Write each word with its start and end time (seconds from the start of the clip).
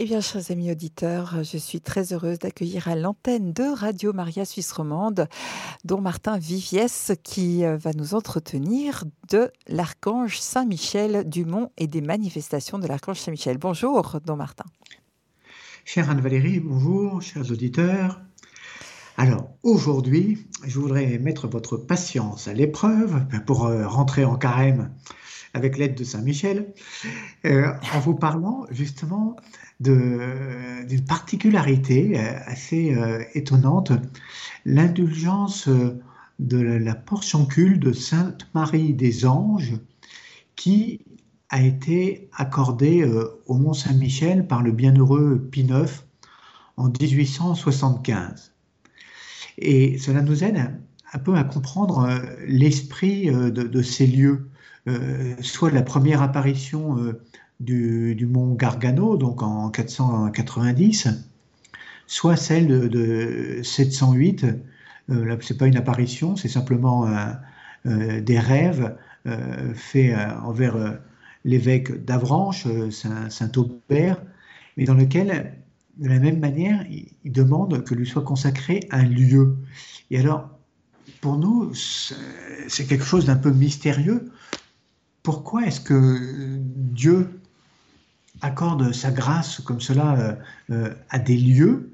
Eh 0.00 0.04
bien, 0.04 0.20
chers 0.20 0.52
amis 0.52 0.70
auditeurs, 0.70 1.42
je 1.42 1.58
suis 1.58 1.80
très 1.80 2.12
heureuse 2.12 2.38
d'accueillir 2.38 2.86
à 2.86 2.94
l'antenne 2.94 3.52
de 3.52 3.64
Radio 3.64 4.12
Maria 4.12 4.44
Suisse 4.44 4.70
Romande, 4.70 5.26
dont 5.84 6.00
Martin 6.00 6.38
Viviès, 6.38 7.10
qui 7.24 7.64
euh, 7.64 7.76
va 7.76 7.90
nous 7.94 8.14
entretenir 8.14 9.02
de 9.28 9.50
l'archange 9.66 10.38
Saint-Michel 10.38 11.28
du 11.28 11.44
Mont 11.44 11.72
et 11.76 11.88
des 11.88 12.00
manifestations 12.00 12.78
de 12.78 12.86
l'archange 12.86 13.18
Saint-Michel. 13.18 13.58
Bonjour, 13.58 14.20
don 14.24 14.36
Martin. 14.36 14.66
Chère 15.84 16.08
Anne-Valérie, 16.10 16.60
bonjour, 16.60 17.20
chers 17.20 17.50
auditeurs. 17.50 18.20
Alors, 19.16 19.50
aujourd'hui, 19.64 20.46
je 20.64 20.78
voudrais 20.78 21.18
mettre 21.18 21.48
votre 21.48 21.76
patience 21.76 22.46
à 22.46 22.54
l'épreuve 22.54 23.26
pour 23.46 23.66
euh, 23.66 23.88
rentrer 23.88 24.24
en 24.24 24.36
carême 24.36 24.92
avec 25.54 25.78
l'aide 25.78 25.94
de 25.94 26.04
Saint-Michel, 26.04 26.72
euh, 27.44 27.72
en 27.94 28.00
vous 28.00 28.14
parlant 28.14 28.66
justement 28.70 29.36
d'une 29.80 31.04
particularité 31.06 32.18
euh, 32.18 32.38
assez 32.46 32.94
euh, 32.94 33.22
étonnante, 33.34 33.92
l'indulgence 34.64 35.68
de 36.38 36.58
la, 36.60 36.94
portion 36.94 37.46
culte 37.46 37.80
de 37.80 37.92
Sainte 37.92 38.48
Marie 38.54 38.92
des 38.92 39.26
Anges 39.26 39.74
qui 40.56 41.00
a 41.50 41.62
été 41.62 42.28
accordée 42.36 43.04
au 43.46 43.54
Mont 43.54 43.72
Saint-Michel 43.72 44.46
par 44.46 44.62
le 44.62 44.70
bienheureux 44.70 45.48
Pie 45.50 45.62
IX 45.62 46.04
en 46.76 46.88
1875. 46.88 48.52
Et 49.56 49.98
cela 49.98 50.20
nous 50.20 50.44
aide 50.44 50.78
un 51.12 51.18
peu 51.18 51.36
à 51.36 51.44
comprendre 51.44 52.20
l'esprit 52.46 53.30
de, 53.30 53.82
ces 53.82 54.06
lieux, 54.06 54.50
soit 55.40 55.70
la 55.70 55.82
première 55.82 56.20
apparition 56.20 57.14
du, 57.60 58.26
mont 58.30 58.54
Gargano, 58.54 59.16
donc 59.16 59.42
en 59.42 59.70
490, 59.70 61.08
soit 62.06 62.36
celle 62.36 62.88
de, 62.88 63.60
708. 63.62 64.44
Euh, 65.10 65.36
ce 65.40 65.52
n'est 65.52 65.58
pas 65.58 65.66
une 65.66 65.76
apparition, 65.76 66.36
c'est 66.36 66.48
simplement 66.48 67.08
euh, 67.86 68.20
des 68.20 68.38
rêves 68.38 68.96
euh, 69.26 69.72
faits 69.74 70.16
envers 70.42 70.98
l'évêque 71.44 72.04
d'Avranches, 72.04 72.66
Saint-Aubert, 73.30 74.22
mais 74.76 74.84
dans 74.84 74.94
lequel, 74.94 75.54
de 75.98 76.08
la 76.08 76.18
même 76.18 76.38
manière, 76.38 76.84
il, 76.90 77.32
demande 77.32 77.84
que 77.84 77.94
lui 77.94 78.06
soit 78.06 78.22
consacré 78.22 78.80
un 78.90 79.04
lieu. 79.04 79.56
Et 80.10 80.18
alors, 80.18 80.48
pour 81.20 81.36
nous, 81.36 81.72
c'est 81.74 82.86
quelque 82.86 83.04
chose 83.04 83.26
d'un 83.26 83.36
peu 83.36 83.50
mystérieux. 83.50 84.30
Pourquoi 85.22 85.66
est-ce 85.66 85.80
que 85.80 86.58
Dieu 86.58 87.37
accorde 88.42 88.92
sa 88.92 89.10
grâce 89.10 89.60
comme 89.60 89.80
cela 89.80 90.16
euh, 90.16 90.34
euh, 90.70 90.94
à 91.10 91.18
des 91.18 91.36
lieux 91.36 91.90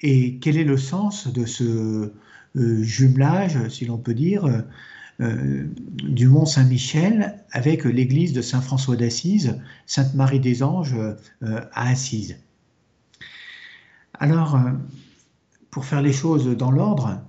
et 0.00 0.38
quel 0.38 0.56
est 0.56 0.64
le 0.64 0.76
sens 0.76 1.32
de 1.32 1.44
ce 1.46 2.12
euh, 2.56 2.82
jumelage, 2.82 3.68
si 3.68 3.84
l'on 3.84 3.98
peut 3.98 4.14
dire, 4.14 4.64
du 5.20 6.26
Mont 6.26 6.46
Saint-Michel 6.46 7.38
avec 7.52 7.84
l'église 7.84 8.32
de 8.32 8.42
Saint-François 8.42 8.96
d'Assise, 8.96 9.60
Sainte-Marie 9.86 10.40
des 10.40 10.64
Anges 10.64 10.96
à 11.42 11.88
Assise? 11.88 12.36
Alors, 14.14 14.58
pour 15.70 15.84
faire 15.84 16.02
les 16.02 16.12
choses 16.12 16.48
dans 16.56 16.72
l'ordre, 16.72 17.20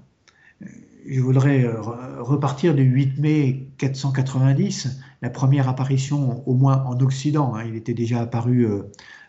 je 1.08 1.22
voudrais 1.22 1.68
repartir 1.68 2.74
du 2.74 2.84
8 2.84 3.20
mai 3.20 3.68
490 3.78 5.00
la 5.24 5.30
première 5.30 5.70
apparition, 5.70 6.48
au 6.48 6.54
moins 6.54 6.84
en 6.84 7.00
Occident. 7.00 7.56
Hein. 7.56 7.64
il 7.66 7.76
était 7.76 7.94
déjà 7.94 8.22
apparu 8.22 8.66
euh, 8.66 8.84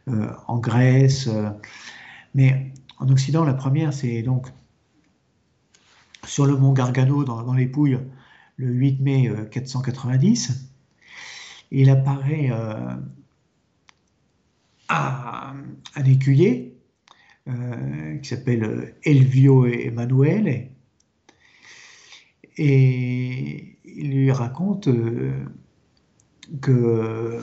euh, 0.08 0.28
en 0.48 0.58
Grèce, 0.58 1.28
euh, 1.28 1.48
mais 2.34 2.72
en 2.98 3.08
Occident, 3.08 3.44
la 3.44 3.54
première, 3.54 3.94
c'est 3.94 4.22
donc 4.22 4.48
sur 6.26 6.46
le 6.46 6.56
mont 6.56 6.72
Gargano, 6.72 7.22
dans, 7.22 7.54
les 7.54 7.66
Pouilles, 7.66 8.00
le 8.56 8.72
8 8.72 9.00
mai 9.02 9.30
490. 9.52 10.72
Il 11.70 11.90
apparaît 11.90 12.50
à 14.88 15.54
un 15.94 16.04
écuyer 16.04 16.76
qui 17.46 18.28
s'appelle 18.28 18.94
Elvio 19.04 19.66
Emanuele. 19.66 20.70
Et 22.56 23.73
il 23.94 24.10
lui 24.10 24.30
raconte 24.30 24.88
que 26.60 27.40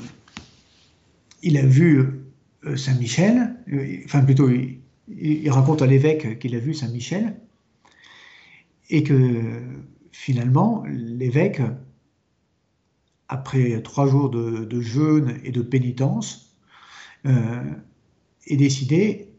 il 1.43 1.57
a 1.57 1.65
vu 1.65 2.21
euh, 2.65 2.75
Saint-Michel, 2.75 3.55
euh, 3.73 3.97
enfin 4.05 4.23
plutôt 4.23 4.49
il, 4.49 5.49
raconte 5.49 5.81
à 5.81 5.87
l'évêque 5.87 6.39
qu'il 6.39 6.55
a 6.55 6.59
vu 6.59 6.73
Saint-Michel, 6.73 7.35
et 8.89 9.03
que 9.03 9.61
finalement 10.11 10.83
l'évêque, 10.87 11.61
après 13.27 13.81
trois 13.81 14.07
jours 14.07 14.29
de, 14.29 14.81
jeûne 14.81 15.39
et 15.43 15.51
de 15.51 15.61
pénitence, 15.61 16.55
euh, 17.25 17.63
est 18.47 18.57
décidé 18.57 19.29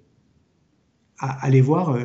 à 1.19 1.45
aller 1.45 1.61
voir 1.61 1.97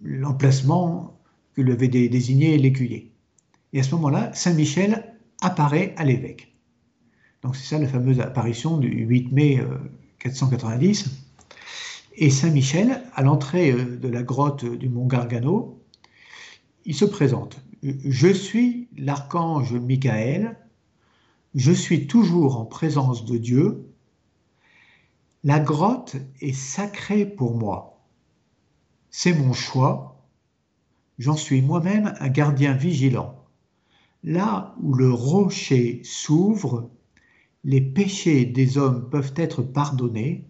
l'emplacement 0.00 1.18
que 1.54 1.62
lui 1.62 1.72
avait 1.72 1.88
désigné 1.88 2.56
l'écuyer. 2.58 3.13
Et 3.74 3.80
à 3.80 3.82
ce 3.82 3.94
moment-là, 3.96 4.32
Saint-Michel 4.32 5.16
apparaît 5.40 5.94
à 5.98 6.04
l'évêque. 6.04 6.56
Donc 7.42 7.56
c'est 7.56 7.66
ça 7.66 7.78
la 7.78 7.88
fameuse 7.88 8.20
apparition 8.20 8.78
du 8.78 8.88
8 8.88 9.32
mai 9.32 9.62
490. 10.20 11.06
Euh, 11.06 11.10
Et 12.16 12.30
Saint 12.30 12.50
Michel, 12.50 13.02
à 13.14 13.22
l'entrée 13.22 13.72
euh, 13.72 13.96
de 13.96 14.08
la 14.08 14.22
grotte 14.22 14.64
du 14.64 14.88
mont 14.88 15.06
Gargano, 15.06 15.82
il 16.84 16.94
se 16.94 17.04
présente. 17.04 17.60
Je 17.82 18.28
suis 18.28 18.88
l'archange 18.96 19.74
Michael, 19.74 20.56
je 21.56 21.72
suis 21.72 22.06
toujours 22.06 22.58
en 22.58 22.64
présence 22.64 23.24
de 23.24 23.36
Dieu, 23.36 23.90
la 25.42 25.58
grotte 25.58 26.16
est 26.40 26.54
sacrée 26.54 27.26
pour 27.26 27.56
moi. 27.56 28.06
C'est 29.10 29.34
mon 29.34 29.52
choix, 29.52 30.24
j'en 31.18 31.36
suis 31.36 31.60
moi-même 31.60 32.14
un 32.20 32.28
gardien 32.28 32.72
vigilant. 32.72 33.43
Là 34.24 34.74
où 34.80 34.94
le 34.94 35.12
rocher 35.12 36.00
s'ouvre, 36.02 36.90
les 37.62 37.82
péchés 37.82 38.46
des 38.46 38.78
hommes 38.78 39.10
peuvent 39.10 39.34
être 39.36 39.62
pardonnés. 39.62 40.48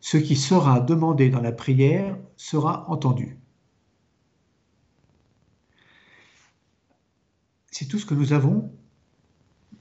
Ce 0.00 0.18
qui 0.18 0.36
sera 0.36 0.78
demandé 0.78 1.30
dans 1.30 1.40
la 1.40 1.50
prière 1.50 2.18
sera 2.36 2.88
entendu. 2.90 3.38
C'est 7.70 7.86
tout 7.86 7.98
ce 7.98 8.04
que 8.04 8.14
nous 8.14 8.34
avons 8.34 8.70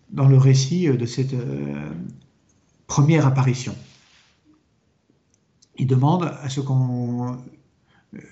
dans 0.09 0.27
le 0.27 0.37
récit 0.37 0.87
de 0.87 1.05
cette 1.05 1.33
euh, 1.33 1.91
première 2.87 3.27
apparition. 3.27 3.75
Il 5.77 5.87
demande 5.87 6.23
à 6.23 6.47
ce, 6.47 6.61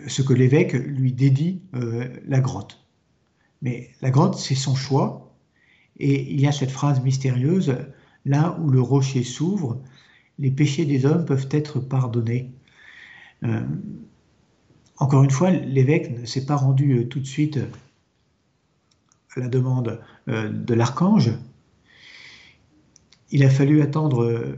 ce 0.07 0.21
que 0.21 0.33
l'évêque 0.33 0.73
lui 0.73 1.11
dédie 1.11 1.61
euh, 1.73 2.07
la 2.25 2.39
grotte. 2.39 2.84
Mais 3.61 3.89
la 4.01 4.11
grotte, 4.11 4.37
c'est 4.37 4.55
son 4.55 4.75
choix. 4.75 5.33
Et 5.97 6.31
il 6.31 6.41
y 6.41 6.47
a 6.47 6.51
cette 6.51 6.71
phrase 6.71 7.01
mystérieuse, 7.01 7.77
là 8.25 8.57
où 8.61 8.69
le 8.69 8.81
rocher 8.81 9.23
s'ouvre, 9.23 9.81
les 10.39 10.51
péchés 10.51 10.85
des 10.85 11.05
hommes 11.05 11.25
peuvent 11.25 11.47
être 11.51 11.79
pardonnés. 11.79 12.51
Euh, 13.43 13.61
encore 14.97 15.23
une 15.23 15.31
fois, 15.31 15.51
l'évêque 15.51 16.17
ne 16.19 16.25
s'est 16.25 16.45
pas 16.45 16.55
rendu 16.55 16.97
euh, 16.97 17.07
tout 17.07 17.19
de 17.19 17.25
suite 17.25 17.59
à 19.35 19.39
la 19.39 19.47
demande 19.47 20.01
euh, 20.27 20.49
de 20.49 20.73
l'archange. 20.73 21.31
Il 23.31 23.43
a 23.43 23.49
fallu 23.49 23.81
attendre 23.81 24.55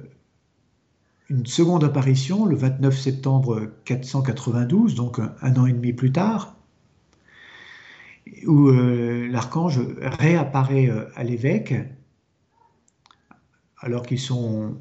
une 1.29 1.45
seconde 1.45 1.83
apparition 1.83 2.45
le 2.45 2.55
29 2.55 2.97
septembre 2.97 3.71
492, 3.85 4.93
donc 4.93 5.19
un 5.19 5.55
an 5.55 5.65
et 5.65 5.73
demi 5.73 5.93
plus 5.93 6.11
tard, 6.11 6.56
où 8.45 8.69
euh, 8.69 9.27
l'archange 9.29 9.79
réapparaît 10.00 10.89
euh, 10.89 11.06
à 11.15 11.24
l'évêque, 11.24 11.74
alors 13.79 14.03
qu'ils 14.03 14.19
sont, 14.19 14.77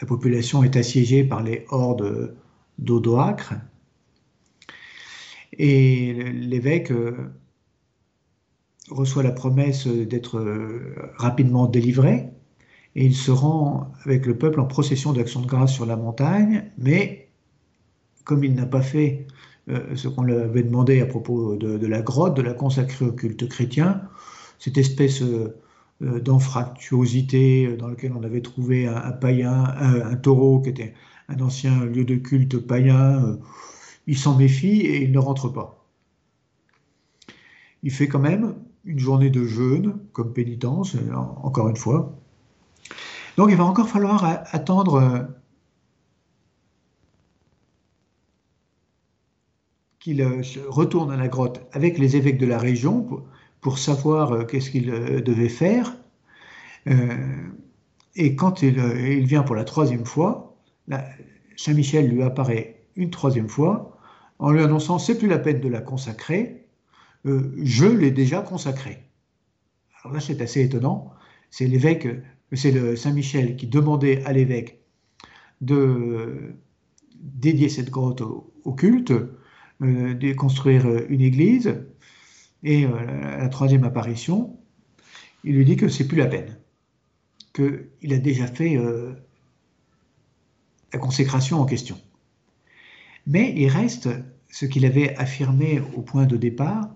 la 0.00 0.06
population 0.06 0.62
est 0.62 0.76
assiégée 0.76 1.24
par 1.24 1.42
les 1.42 1.64
hordes 1.70 2.36
d'Odoacre, 2.78 3.54
et 5.56 6.12
l'évêque 6.32 6.90
euh, 6.90 7.32
reçoit 8.90 9.22
la 9.22 9.30
promesse 9.30 9.86
d'être 9.86 10.44
rapidement 11.16 11.66
délivré, 11.66 12.28
et 12.96 13.04
il 13.04 13.14
se 13.14 13.30
rend 13.30 13.92
avec 14.04 14.26
le 14.26 14.36
peuple 14.36 14.60
en 14.60 14.66
procession 14.66 15.12
d'action 15.12 15.40
de 15.40 15.46
grâce 15.46 15.72
sur 15.72 15.86
la 15.86 15.96
montagne, 15.96 16.70
mais 16.78 17.28
comme 18.24 18.44
il 18.44 18.54
n'a 18.54 18.66
pas 18.66 18.82
fait 18.82 19.26
ce 19.68 20.08
qu'on 20.08 20.28
avait 20.28 20.62
demandé 20.62 21.00
à 21.00 21.06
propos 21.06 21.56
de, 21.56 21.86
la 21.86 22.02
grotte, 22.02 22.36
de 22.36 22.42
la 22.42 22.52
consacrer 22.52 23.06
au 23.06 23.12
culte 23.12 23.48
chrétien, 23.48 24.02
cette 24.58 24.78
espèce 24.78 25.22
euh, 25.22 26.20
d'anfractuosité 26.20 27.76
dans 27.76 27.88
lequel 27.88 28.12
on 28.18 28.22
avait 28.22 28.42
trouvé 28.42 28.86
un, 28.86 29.12
païen, 29.12 29.64
un, 29.78 30.16
taureau 30.16 30.60
qui 30.60 30.70
était 30.70 30.94
un 31.28 31.40
ancien 31.40 31.84
lieu 31.84 32.04
de 32.04 32.16
culte 32.16 32.58
païen. 32.58 33.38
il 34.06 34.18
s'en 34.18 34.36
méfie 34.36 34.80
et 34.80 35.02
il 35.02 35.12
ne 35.12 35.18
rentre 35.18 35.48
pas. 35.48 35.86
Il 37.82 37.90
fait 37.90 38.08
quand 38.08 38.18
même 38.18 38.54
une 38.84 38.98
journée 38.98 39.30
de 39.30 39.44
jeûne 39.44 39.98
comme 40.12 40.32
pénitence, 40.32 40.96
encore 41.42 41.68
une 41.68 41.76
fois. 41.76 42.18
Donc 43.36 43.50
il 43.50 43.56
va 43.56 43.64
encore 43.64 43.88
falloir 43.88 44.24
attendre 44.52 45.28
qu'il 50.04 50.20
euh, 50.20 50.42
retourne 50.68 51.10
à 51.10 51.16
la 51.16 51.28
grotte 51.28 51.62
avec 51.72 51.96
les 51.96 52.16
évêques 52.16 52.36
de 52.36 52.44
la 52.44 52.58
région 52.58 53.08
pour, 53.62 53.78
savoir 53.78 54.32
euh, 54.32 54.44
qu'est-ce 54.44 54.70
qu'il 54.70 54.90
euh, 54.90 55.22
devait 55.22 55.48
faire. 55.48 55.96
et 58.14 58.36
quand 58.36 58.60
il, 58.60 59.24
vient 59.24 59.42
pour 59.42 59.56
la 59.56 59.64
troisième 59.64 60.04
fois, 60.04 60.58
Saint-Michel 61.56 62.10
lui 62.10 62.22
apparaît 62.22 62.84
une 62.94 63.08
troisième 63.08 63.48
fois 63.48 63.98
en 64.38 64.52
lui 64.52 64.62
annonçant 64.62 64.98
c'est 64.98 65.16
plus 65.16 65.28
la 65.28 65.38
peine 65.38 65.60
de 65.62 65.68
la 65.68 65.80
consacrer, 65.80 66.66
je 67.24 67.86
l'ai 67.86 68.10
déjà 68.10 68.42
consacrée. 68.42 68.98
Alors 70.02 70.12
là 70.12 70.20
c'est 70.20 70.42
assez 70.42 70.60
étonnant, 70.60 71.14
c'est 71.50 71.66
l'évêque, 71.66 72.06
c'est 72.52 72.70
le 72.70 72.96
Saint-Michel 72.96 73.56
qui 73.56 73.66
demandait 73.66 74.22
à 74.26 74.34
l'évêque 74.34 74.84
de 75.62 76.54
dédier 77.16 77.70
cette 77.70 77.88
grotte 77.88 78.20
au 78.20 78.72
culte, 78.74 79.14
de 79.80 80.32
construire 80.34 80.86
euh, 80.86 81.06
une 81.08 81.20
église. 81.20 81.74
Et 82.62 82.84
euh, 82.86 83.36
à 83.36 83.38
la 83.38 83.48
troisième 83.48 83.84
apparition, 83.84 84.56
il 85.44 85.56
lui 85.56 85.64
dit 85.64 85.76
que 85.76 85.88
c'est 85.88 86.06
plus 86.06 86.16
la 86.16 86.26
peine, 86.26 86.56
qu'il 87.52 88.12
a 88.12 88.18
déjà 88.18 88.46
fait 88.46 88.78
la 90.92 90.98
consécration 90.98 91.60
en 91.60 91.66
question. 91.66 92.00
Mais 93.26 93.52
il 93.54 93.68
reste 93.68 94.08
ce 94.48 94.64
qu'il 94.64 94.86
avait 94.86 95.14
affirmé 95.18 95.82
au 95.94 96.00
point 96.00 96.24
de 96.24 96.38
départ, 96.38 96.88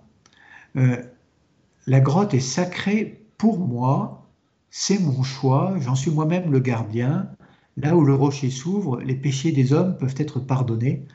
la 0.74 2.00
grotte 2.00 2.32
est 2.32 2.40
sacrée 2.40 3.26
pour 3.36 3.58
moi, 3.58 4.26
c'est 4.70 4.98
mon 4.98 5.22
choix, 5.22 5.76
j'en 5.80 5.94
suis 5.94 6.10
moi-même 6.10 6.50
le 6.50 6.60
gardien, 6.60 7.30
là 7.76 7.96
où 7.96 8.04
le 8.04 8.14
rocher 8.14 8.50
s'ouvre, 8.50 9.00
les 9.00 9.14
péchés 9.14 9.52
des 9.52 9.72
hommes 9.72 9.96
peuvent 9.96 10.14
être 10.18 10.40
pardonnés, 10.40 11.06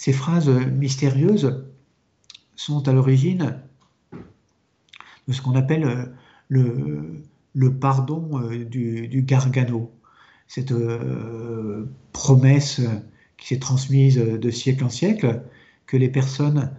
ces 0.00 0.14
phrases 0.14 0.48
mystérieuses 0.48 1.62
sont 2.56 2.88
à 2.88 2.92
l'origine 2.94 3.60
de 5.28 5.32
ce 5.34 5.42
qu'on 5.42 5.54
appelle 5.56 5.84
euh, 6.54 7.22
le, 7.52 7.74
pardon 7.74 8.30
euh, 8.40 8.64
du, 8.64 9.22
Gargano, 9.26 9.92
cette 10.48 10.72
euh, 10.72 11.84
promesse 12.12 12.80
qui 13.36 13.48
s'est 13.48 13.58
transmise 13.58 14.16
de 14.16 14.50
siècle 14.50 14.84
en 14.84 14.88
siècle, 14.88 15.42
que 15.84 15.98
les 15.98 16.08
personnes 16.08 16.72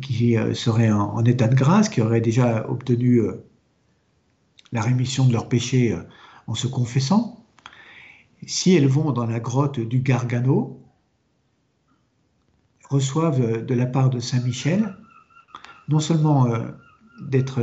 qui 0.00 0.36
seraient 0.52 0.92
en, 0.92 1.24
état 1.24 1.48
de 1.48 1.56
grâce, 1.56 1.88
qui 1.88 2.02
auraient 2.02 2.20
déjà 2.20 2.68
obtenu 2.68 3.22
la 4.72 4.82
rémission 4.82 5.26
de 5.26 5.32
leurs 5.32 5.48
péchés 5.48 5.96
en 6.46 6.54
se 6.54 6.66
confessant, 6.66 7.44
si 8.46 8.74
elles 8.74 8.88
vont 8.88 9.12
dans 9.12 9.26
la 9.26 9.40
grotte 9.40 9.80
du 9.80 10.00
Gargano, 10.00 10.85
reçoivent 12.88 13.64
de 13.64 13.74
la 13.74 13.86
part 13.86 14.10
de 14.10 14.20
Saint 14.20 14.40
Michel 14.40 14.94
non 15.88 16.00
seulement 16.00 16.46
euh, 16.46 16.58
d'être 17.20 17.60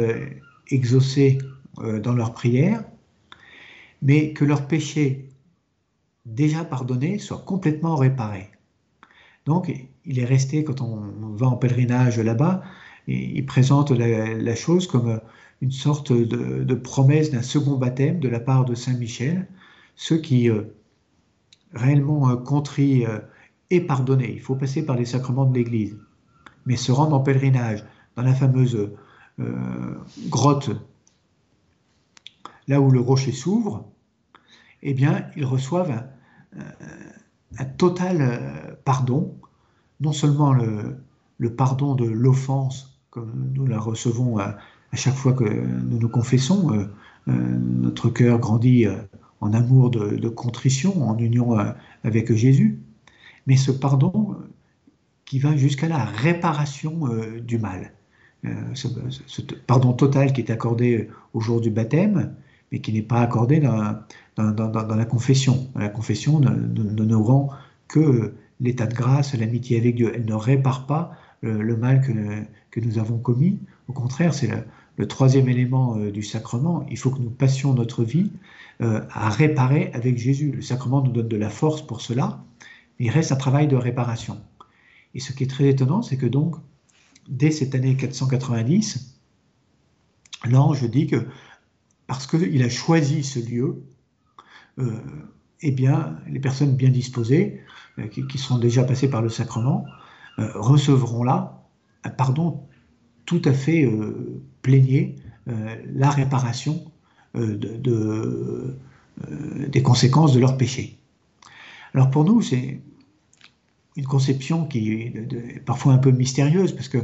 exaucés 0.70 1.38
euh, 1.80 2.00
dans 2.00 2.14
leur 2.14 2.34
prière, 2.34 2.84
mais 4.02 4.34
que 4.34 4.46
leurs 4.46 4.68
péchés 4.68 5.30
déjà 6.26 6.64
pardonnés 6.64 7.20
soient 7.20 7.44
complètement 7.46 7.96
réparés. 7.96 8.50
Donc, 9.46 9.72
il 10.06 10.20
est 10.20 10.26
resté, 10.26 10.64
quand 10.64 10.82
on 10.82 11.36
va 11.36 11.48
en 11.48 11.58
pèlerinage 11.58 12.20
là-bas, 12.20 12.64
il 13.08 13.46
présente 13.46 13.92
la, 13.92 14.56
chose 14.56 14.88
comme 14.88 15.20
une 15.62 15.72
sorte 15.72 16.14
de, 16.14 16.74
promesse 16.76 17.32
d'un 17.32 17.42
second 17.42 17.76
baptême 17.76 18.20
de 18.20 18.30
la 18.30 18.40
part 18.40 18.64
de 18.64 18.76
Saint 18.76 18.94
Michel. 18.94 19.48
Ceux 19.96 20.18
qui 20.18 20.50
euh, 20.50 20.62
réellement 21.74 22.38
contrient 22.38 23.06
et 23.74 23.82
pardonner. 23.82 24.32
Il 24.32 24.40
faut 24.40 24.56
passer 24.56 24.86
par 24.86 24.96
les 24.96 25.06
sacrements 25.06 25.46
de 25.46 25.56
l'Église. 25.56 25.98
Mais 26.66 26.76
se 26.76 26.92
rendre 26.92 27.16
en 27.16 27.20
pèlerinage 27.20 27.84
dans 28.16 28.22
la 28.22 28.34
fameuse 28.34 28.92
euh, 29.40 29.96
grotte, 30.30 30.70
là 32.68 32.80
où 32.80 32.92
le 32.92 33.00
rocher 33.00 33.32
s'ouvre, 33.32 33.90
eh 34.84 34.94
bien, 34.94 35.26
ils 35.36 35.46
reçoivent 35.46 36.04
un, 37.58 37.66
total 37.78 38.18
euh, 38.22 38.76
pardon, 38.86 39.36
non 40.00 40.14
seulement 40.14 40.54
le, 40.54 41.00
pardon 41.56 41.96
de 41.96 42.06
l'offense, 42.06 43.00
comme 43.10 43.52
nous 43.54 43.66
la 43.66 43.80
recevons 43.80 44.38
à, 44.38 44.58
chaque 44.94 45.16
fois 45.16 45.34
que 45.34 45.44
nous 45.44 45.98
nous 45.98 46.10
confessons, 46.10 46.72
euh, 46.72 46.86
notre 47.28 48.10
cœur 48.10 48.38
grandit 48.38 48.86
en 49.42 49.52
amour 49.54 49.90
de 49.90 50.30
contrition, 50.30 51.10
en 51.10 51.18
union 51.18 51.58
avec 52.04 52.32
Jésus, 52.34 52.80
mais 53.48 53.58
ce 53.58 53.72
pardon 53.72 54.32
euh, 54.32 54.50
qui 55.26 55.40
va 55.40 55.56
jusqu'à 55.56 55.88
la 55.88 56.04
réparation 56.04 57.08
euh, 57.08 57.40
du 57.40 57.58
mal. 57.58 57.94
Euh, 58.46 58.50
ce, 58.74 58.88
pardon 59.68 59.94
total 59.94 60.34
qui 60.34 60.42
est 60.42 60.52
accordé 60.52 61.10
au 61.34 61.40
jour 61.40 61.62
du 61.62 61.70
baptême, 61.70 62.36
mais 62.72 62.80
qui 62.80 62.92
n'est 62.92 63.02
pas 63.02 63.22
accordé 63.22 63.60
dans, 63.60 63.96
la 64.38 65.06
confession. 65.06 65.70
La 65.76 65.90
confession 65.90 66.40
ne, 66.40 67.16
rend 67.16 67.50
que 67.88 68.34
l'état 68.60 68.86
de 68.86 68.94
grâce, 68.94 69.34
l'amitié 69.34 69.78
avec 69.78 69.96
Dieu. 69.96 70.12
Elle 70.14 70.26
ne 70.26 70.34
répare 70.34 70.86
pas 70.88 71.14
le, 71.42 71.78
mal 71.78 72.02
que, 72.02 72.12
que, 72.72 72.80
nous 72.86 72.98
avons 72.98 73.18
commis. 73.18 73.60
Au 73.88 73.94
contraire, 73.94 74.34
c'est 74.34 74.48
le, 74.48 74.58
le, 74.98 75.08
troisième 75.08 75.48
élément 75.48 75.96
du 75.96 76.24
sacrement. 76.24 76.86
Il 76.90 76.98
faut 76.98 77.12
que 77.12 77.20
nous 77.20 77.30
passions 77.30 77.74
notre 77.74 78.04
vie 78.04 78.32
à 78.80 79.30
réparer 79.30 79.90
avec 79.94 80.18
Jésus. 80.18 80.52
Le 80.52 80.62
sacrement 80.62 81.02
nous 81.02 81.12
donne 81.12 81.30
de 81.30 81.38
la 81.38 81.50
force 81.50 81.82
pour 81.82 82.02
cela 82.02 82.44
il 83.00 83.10
reste 83.10 83.32
un 83.32 83.36
travail 83.36 83.68
de 83.68 83.76
réparation. 83.76 84.42
Et 85.14 85.20
ce 85.20 85.32
qui 85.34 85.44
est 85.44 85.48
très 85.48 85.70
étonnant, 85.70 86.02
c'est 86.02 86.18
que 86.18 86.26
donc, 86.26 86.56
dès 87.28 87.52
cette 87.52 87.76
année 87.76 87.96
490, 87.96 89.20
l'ange 90.46 90.90
dit 90.90 91.08
que 91.08 91.28
parce 92.08 92.28
qu'il 92.28 92.62
a 92.64 92.70
choisi 92.70 93.24
ce 93.24 93.40
lieu, 93.40 93.84
euh, 94.80 95.00
eh 95.62 95.72
bien, 95.72 96.18
les 96.28 96.40
personnes 96.40 96.76
bien 96.76 96.90
disposées, 96.90 97.62
euh, 98.00 98.08
qui, 98.08 98.38
sont 98.38 98.58
déjà 98.58 98.84
passées 98.84 99.10
par 99.10 99.22
le 99.22 99.30
sacrement, 99.30 99.86
euh, 100.40 100.52
recevront 100.56 101.24
là 101.24 101.64
un 102.04 102.10
pardon 102.10 102.62
tout 103.26 103.42
à 103.46 103.54
fait 103.54 103.90
plénier, 104.62 105.16
la 105.46 106.10
réparation 106.10 106.84
de, 107.34 108.78
des 109.70 109.82
conséquences 109.82 110.34
de 110.34 110.42
leur 110.42 110.58
péché. 110.58 111.00
Alors 111.94 112.10
pour 112.10 112.26
nous, 112.26 112.42
c'est 112.42 112.82
une 113.96 114.06
conception 114.06 114.66
qui 114.66 114.92
est 114.92 115.64
parfois 115.66 115.94
un 115.94 115.98
peu 115.98 116.12
mystérieuse 116.12 116.74
parce 116.74 116.88
que 116.88 117.00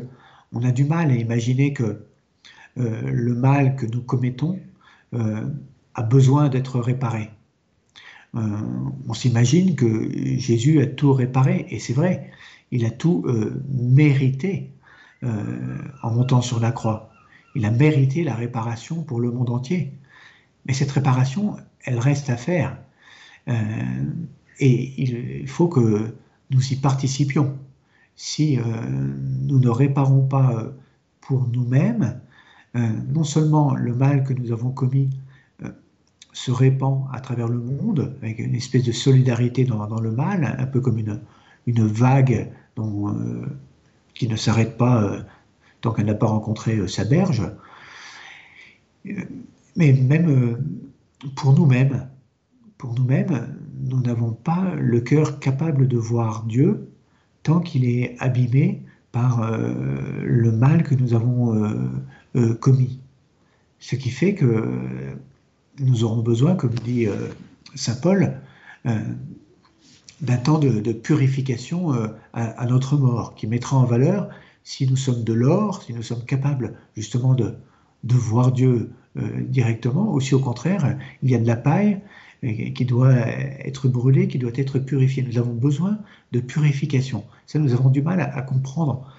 on 0.51 0.63
a 0.63 0.71
du 0.71 0.85
mal 0.85 1.11
à 1.11 1.15
imaginer 1.15 1.73
que 1.73 2.05
euh, 2.77 3.01
le 3.03 3.35
mal 3.35 3.75
que 3.75 3.85
nous 3.85 4.01
commettons 4.01 4.59
euh, 5.13 5.47
a 5.95 6.03
besoin 6.03 6.49
d'être 6.49 6.79
réparé. 6.79 7.29
Euh, 8.35 8.39
on 9.07 9.13
s'imagine 9.13 9.75
que 9.75 10.09
Jésus 10.37 10.81
a 10.81 10.85
tout 10.85 11.13
réparé, 11.13 11.65
et 11.69 11.79
c'est 11.79 11.93
vrai, 11.93 12.31
il 12.71 12.85
a 12.85 12.91
tout 12.91 13.25
mérité 13.67 14.71
en 15.23 16.11
montant 16.11 16.41
sur 16.41 16.59
la 16.59 16.71
croix. 16.71 17.09
Il 17.55 17.65
a 17.65 17.71
mérité 17.71 18.23
la 18.23 18.35
réparation 18.35 19.01
pour 19.01 19.19
le 19.19 19.31
monde 19.31 19.49
entier. 19.49 19.91
Mais 20.67 20.73
cette 20.73 20.91
réparation, 20.91 21.57
elle 21.83 21.97
reste 21.97 22.29
à 22.29 22.37
faire. 22.37 22.77
Et 23.47 25.01
il 25.01 25.47
faut 25.47 25.67
que 25.67 26.13
nous 26.49 26.73
y 26.73 26.75
participions. 26.75 27.57
Si 28.15 28.59
euh, 28.59 28.63
nous 29.43 29.59
ne 29.59 29.69
réparons 29.69 30.25
pas 30.25 30.53
euh, 30.53 30.71
pour 31.21 31.47
nous-mêmes, 31.47 32.19
euh, 32.75 32.89
non 33.13 33.23
seulement 33.23 33.75
le 33.75 33.95
mal 33.95 34.23
que 34.23 34.33
nous 34.33 34.51
avons 34.51 34.71
commis 34.71 35.09
se 36.31 36.51
répand 36.51 37.05
à 37.11 37.21
travers 37.21 37.47
le 37.47 37.59
monde, 37.59 38.15
avec 38.21 38.39
une 38.39 38.55
espèce 38.55 38.83
de 38.83 38.91
solidarité 38.91 39.65
dans, 39.65 39.99
le 39.99 40.11
mal, 40.11 40.55
un 40.59 40.65
peu 40.67 40.79
comme 40.79 40.99
une, 40.99 41.19
vague 41.87 42.51
qui 44.13 44.27
ne 44.27 44.35
s'arrête 44.35 44.77
pas 44.77 45.25
tant 45.81 45.91
qu'elle 45.91 46.05
n'a 46.05 46.13
pas 46.13 46.27
rencontré 46.27 46.87
sa 46.87 47.03
berge, 47.03 47.51
mais 49.75 49.93
même 49.93 50.85
pour 51.35 51.53
nous-mêmes, 51.53 52.07
pour 52.77 52.93
nous-mêmes, 52.93 53.58
nous 53.79 54.01
n'avons 54.01 54.31
pas 54.31 54.73
le 54.75 54.99
cœur 55.01 55.39
capable 55.39 55.87
de 55.87 55.97
voir 55.97 56.43
Dieu 56.43 56.89
tant 57.43 57.59
qu'il 57.59 57.85
est 57.85 58.15
abîmé 58.19 58.83
par 59.11 59.41
euh, 59.41 59.63
le 60.23 60.51
mal 60.51 60.83
que 60.83 60.95
nous 60.95 61.13
avons 61.13 61.55
euh, 61.55 61.73
euh, 62.35 62.53
commis. 62.55 62.99
Ce 63.79 63.95
qui 63.95 64.09
fait 64.09 64.35
que 64.35 65.15
nous 65.79 66.03
aurons 66.03 66.21
besoin, 66.21 66.55
comme 66.55 66.73
dit 66.73 67.07
Saint 67.75 67.95
Paul, 67.95 68.33
d'un 68.83 70.37
temps 70.37 70.59
de, 70.59 70.91
purification 70.91 71.93
à, 72.33 72.65
notre 72.65 72.97
mort, 72.97 73.35
qui 73.35 73.47
mettra 73.47 73.77
en 73.77 73.85
valeur 73.85 74.27
si 74.65 74.85
nous 74.85 74.97
sommes 74.97 75.23
de 75.23 75.31
l'or, 75.31 75.81
si 75.81 75.93
nous 75.93 76.03
sommes 76.03 76.25
capables 76.25 76.73
justement 76.97 77.35
de, 77.35 77.55
de 78.03 78.15
voir 78.15 78.51
Dieu 78.51 78.91
directement, 79.15 80.13
ou 80.13 80.19
si 80.19 80.35
au 80.35 80.39
contraire, 80.39 80.97
il 81.23 81.31
y 81.31 81.35
a 81.35 81.39
de 81.39 81.47
la 81.47 81.55
paille 81.55 82.01
qui 82.41 82.85
doit 82.85 83.13
être 83.15 83.87
brûlée, 83.89 84.27
qui 84.27 84.37
doit 84.37 84.51
être 84.55 84.79
purifiée. 84.79 85.23
Nous 85.23 85.37
avons 85.37 85.53
besoin 85.53 85.99
de 86.31 86.39
purification. 86.39 87.25
Ça, 87.45 87.59
nous 87.59 87.73
avons 87.73 87.89
du 87.89 88.01
mal 88.01 88.21
à, 88.21 88.41
comprendre. 88.41 89.11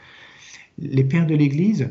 Les 0.79 1.05
pères 1.05 1.27
de 1.27 1.35
l'Église, 1.35 1.91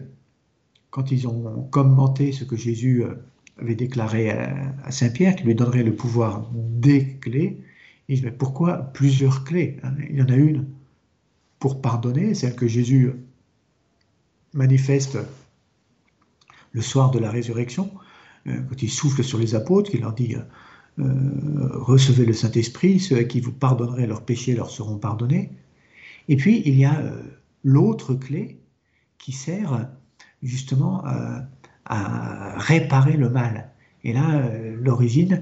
quand 0.89 1.11
ils 1.11 1.27
ont 1.27 1.67
commenté 1.69 2.31
ce 2.31 2.43
que 2.43 2.55
Jésus 2.55 3.03
euh, 3.03 3.13
avait 3.59 3.75
déclaré 3.75 4.31
à, 4.31 4.91
Saint-Pierre, 4.91 5.35
qui 5.35 5.43
lui 5.43 5.53
donnerait 5.53 5.83
le 5.83 5.93
pouvoir 5.93 6.49
des 6.53 7.17
clés, 7.17 7.61
ils 8.07 8.15
disent, 8.15 8.25
mais 8.25 8.31
pourquoi 8.31 8.77
plusieurs 8.77 9.43
clés 9.43 9.77
hein? 9.83 9.93
Il 10.09 10.17
y 10.17 10.21
en 10.21 10.29
a 10.29 10.35
une 10.35 10.65
pour 11.59 11.81
pardonner, 11.81 12.33
celle 12.33 12.55
que 12.55 12.67
Jésus 12.67 13.11
manifeste 14.53 15.19
le 16.71 16.81
soir 16.81 17.11
de 17.11 17.19
la 17.19 17.29
résurrection, 17.29 17.91
euh, 18.47 18.61
quand 18.67 18.81
il 18.81 18.89
souffle 18.89 19.23
sur 19.23 19.37
les 19.37 19.53
apôtres, 19.55 19.91
qu'il 19.91 20.01
leur 20.01 20.13
dit 20.13 20.35
euh, 20.35 20.41
recevez 20.99 22.25
le 22.25 22.33
Saint-Esprit, 22.33 22.99
ceux 22.99 23.17
à 23.17 23.23
qui 23.23 23.39
vous 23.39 23.51
pardonnerez 23.51 24.07
leurs 24.07 24.23
péchés 24.23 24.53
leur 24.53 24.69
seront 24.69 24.97
pardonnés. 24.97 25.51
Et 26.27 26.35
puis, 26.35 26.61
il 26.65 26.75
y 26.75 26.85
a 26.85 26.99
euh, 26.99 27.21
l'autre 27.63 28.13
clé 28.13 28.59
qui 29.17 29.31
sert 29.31 29.89
justement 30.43 31.03
à, 31.05 31.45
réparer 32.57 33.17
le 33.17 33.29
mal. 33.29 33.71
Et 34.03 34.13
là, 34.13 34.41
euh, 34.41 34.77
l'origine, 34.79 35.41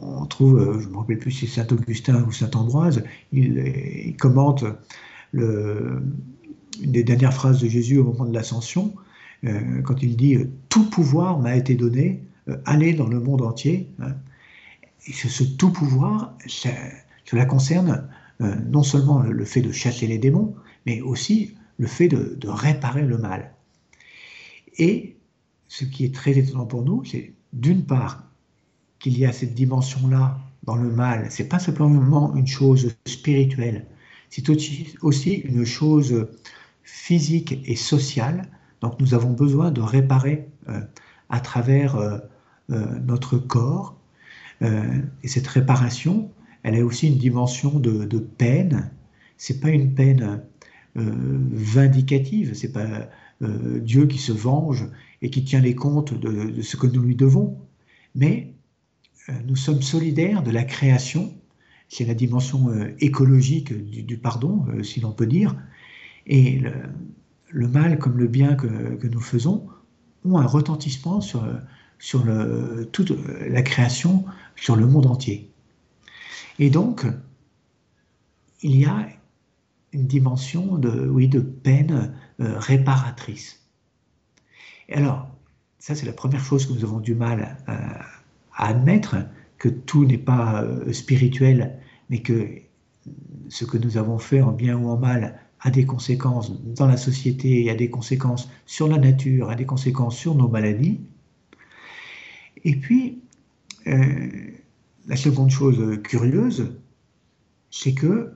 on 0.00 0.26
trouve, 0.26 0.80
je 0.80 0.88
ne 0.88 0.92
me 0.92 0.98
rappelle 0.98 1.20
plus 1.20 1.30
si 1.30 1.46
c'est 1.46 1.60
Saint 1.60 1.68
Augustin 1.72 2.24
ou 2.24 2.32
Saint 2.32 2.50
Ambroise, 2.54 3.04
il, 3.32 4.16
commente 4.18 4.64
une 5.32 6.02
des 6.80 7.04
dernières 7.04 7.32
phrases 7.32 7.60
de 7.60 7.68
Jésus 7.68 7.98
au 7.98 8.04
moment 8.04 8.24
de 8.24 8.34
l'ascension, 8.34 8.92
quand 9.44 10.02
il 10.02 10.16
dit 10.16 10.38
Tout 10.68 10.90
pouvoir 10.90 11.38
m'a 11.38 11.54
été 11.54 11.76
donné 11.76 12.24
euh, 12.24 12.31
aller 12.64 12.92
dans 12.94 13.08
le 13.08 13.20
monde 13.20 13.42
entier. 13.42 13.88
Hein. 14.00 14.14
Et 15.06 15.12
ce, 15.12 15.42
tout 15.42 15.70
pouvoir, 15.70 16.36
cela 16.46 17.44
concerne 17.44 18.08
euh, 18.40 18.54
non 18.68 18.82
seulement 18.82 19.20
le 19.20 19.44
fait 19.44 19.60
de 19.60 19.72
chasser 19.72 20.06
les 20.06 20.18
démons, 20.18 20.54
mais 20.86 21.00
aussi 21.00 21.54
le 21.78 21.86
fait 21.86 22.08
de, 22.08 22.38
réparer 22.48 23.02
le 23.02 23.18
mal. 23.18 23.52
Et 24.78 25.16
ce 25.68 25.84
qui 25.84 26.04
est 26.04 26.14
très 26.14 26.38
étonnant 26.38 26.66
pour 26.66 26.82
nous, 26.82 27.04
c'est 27.04 27.34
d'une 27.52 27.84
part 27.84 28.24
qu'il 28.98 29.18
y 29.18 29.26
a 29.26 29.32
cette 29.32 29.54
dimension-là 29.54 30.38
dans 30.62 30.76
le 30.76 30.90
mal. 30.90 31.26
C'est 31.30 31.48
pas 31.48 31.58
simplement 31.58 32.34
une 32.34 32.46
chose 32.46 32.94
spirituelle, 33.06 33.86
c'est 34.30 34.48
aussi 35.02 35.34
une 35.34 35.64
chose 35.64 36.28
physique 36.84 37.60
et 37.64 37.76
sociale. 37.76 38.48
Donc 38.80 38.98
nous 39.00 39.14
avons 39.14 39.32
besoin 39.32 39.70
de 39.70 39.80
réparer 39.80 40.48
euh, 40.68 40.80
à 41.28 41.40
travers 41.40 41.96
euh, 41.96 42.18
notre 42.68 43.38
corps. 43.38 43.96
Euh, 44.62 45.00
et 45.22 45.28
cette 45.28 45.46
réparation, 45.46 46.30
elle 46.62 46.76
a 46.76 46.84
aussi 46.84 47.08
une 47.08 47.18
dimension 47.18 47.78
de, 47.78 48.04
de 48.04 48.18
peine. 48.18 48.90
C'est 49.36 49.60
pas 49.60 49.70
une 49.70 49.94
peine 49.94 50.42
euh, 50.96 51.10
vindicative, 51.52 52.54
c'est 52.54 52.72
pas 52.72 53.08
Dieu 53.80 54.06
qui 54.06 54.18
se 54.18 54.30
venge 54.30 54.86
et 55.20 55.28
qui 55.28 55.42
tient 55.42 55.60
les 55.60 55.74
comptes 55.74 56.14
de, 56.14 56.62
ce 56.62 56.76
que 56.76 56.86
nous 56.86 57.02
lui 57.02 57.16
devons, 57.16 57.58
mais 58.14 58.54
nous 59.48 59.56
sommes 59.56 59.82
solidaires 59.82 60.44
de 60.44 60.52
la 60.52 60.62
création, 60.62 61.34
c'est 61.88 62.04
la 62.04 62.14
dimension 62.14 62.70
écologique 63.00 63.72
du, 63.90 64.16
pardon, 64.16 64.64
si 64.84 65.00
l'on 65.00 65.10
peut 65.10 65.26
dire, 65.26 65.56
et 66.28 66.62
le, 67.50 67.66
mal 67.66 67.98
comme 67.98 68.16
le 68.16 68.28
bien 68.28 68.54
que, 68.54 69.08
nous 69.08 69.20
faisons 69.20 69.66
ont 70.24 70.38
un 70.38 70.46
retentissement 70.46 71.20
sur, 71.20 71.44
sur 72.02 72.24
le, 72.24 72.88
toute 72.90 73.12
la 73.48 73.62
création, 73.62 74.24
sur 74.56 74.74
le 74.74 74.88
monde 74.88 75.06
entier. 75.06 75.48
Et 76.58 76.68
donc, 76.68 77.06
il 78.60 78.74
y 78.76 78.84
a 78.84 79.06
une 79.92 80.08
dimension 80.08 80.78
de, 80.78 81.06
oui, 81.06 81.28
de 81.28 81.38
peine 81.38 82.12
euh, 82.40 82.58
réparatrice. 82.58 83.68
Et 84.88 84.94
alors, 84.94 85.28
ça 85.78 85.94
c'est 85.94 86.04
la 86.04 86.12
première 86.12 86.44
chose 86.44 86.66
que 86.66 86.72
nous 86.72 86.82
avons 86.82 86.98
du 86.98 87.14
mal 87.14 87.56
euh, 87.68 87.72
à 88.56 88.66
admettre, 88.66 89.14
que 89.58 89.68
tout 89.68 90.04
n'est 90.04 90.18
pas 90.18 90.64
euh, 90.64 90.92
spirituel, 90.92 91.78
mais 92.10 92.20
que 92.20 92.48
ce 93.48 93.64
que 93.64 93.78
nous 93.78 93.96
avons 93.96 94.18
fait 94.18 94.42
en 94.42 94.50
bien 94.50 94.76
ou 94.76 94.88
en 94.88 94.98
mal 94.98 95.38
a 95.60 95.70
des 95.70 95.86
conséquences 95.86 96.50
dans 96.64 96.88
la 96.88 96.96
société, 96.96 97.70
a 97.70 97.76
des 97.76 97.90
conséquences 97.90 98.50
sur 98.66 98.88
la 98.88 98.98
nature, 98.98 99.50
a 99.50 99.54
des 99.54 99.66
conséquences 99.66 100.16
sur 100.16 100.34
nos 100.34 100.48
maladies. 100.48 101.00
Et 102.64 102.76
puis, 102.76 103.22
euh, 103.86 104.28
la 105.06 105.16
seconde 105.16 105.50
chose 105.50 106.00
curieuse, 106.02 106.72
c'est 107.70 107.94
que 107.94 108.32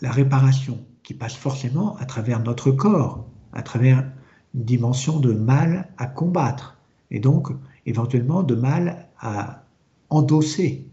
la 0.00 0.10
réparation 0.10 0.84
qui 1.02 1.14
passe 1.14 1.34
forcément 1.34 1.96
à 1.96 2.04
travers 2.04 2.40
notre 2.40 2.70
corps, 2.70 3.28
à 3.52 3.62
travers 3.62 4.10
une 4.54 4.64
dimension 4.64 5.18
de 5.18 5.32
mal 5.32 5.88
à 5.98 6.06
combattre, 6.06 6.78
et 7.10 7.20
donc 7.20 7.48
éventuellement 7.86 8.42
de 8.42 8.54
mal 8.54 9.08
à 9.18 9.64
endosser, 10.10 10.86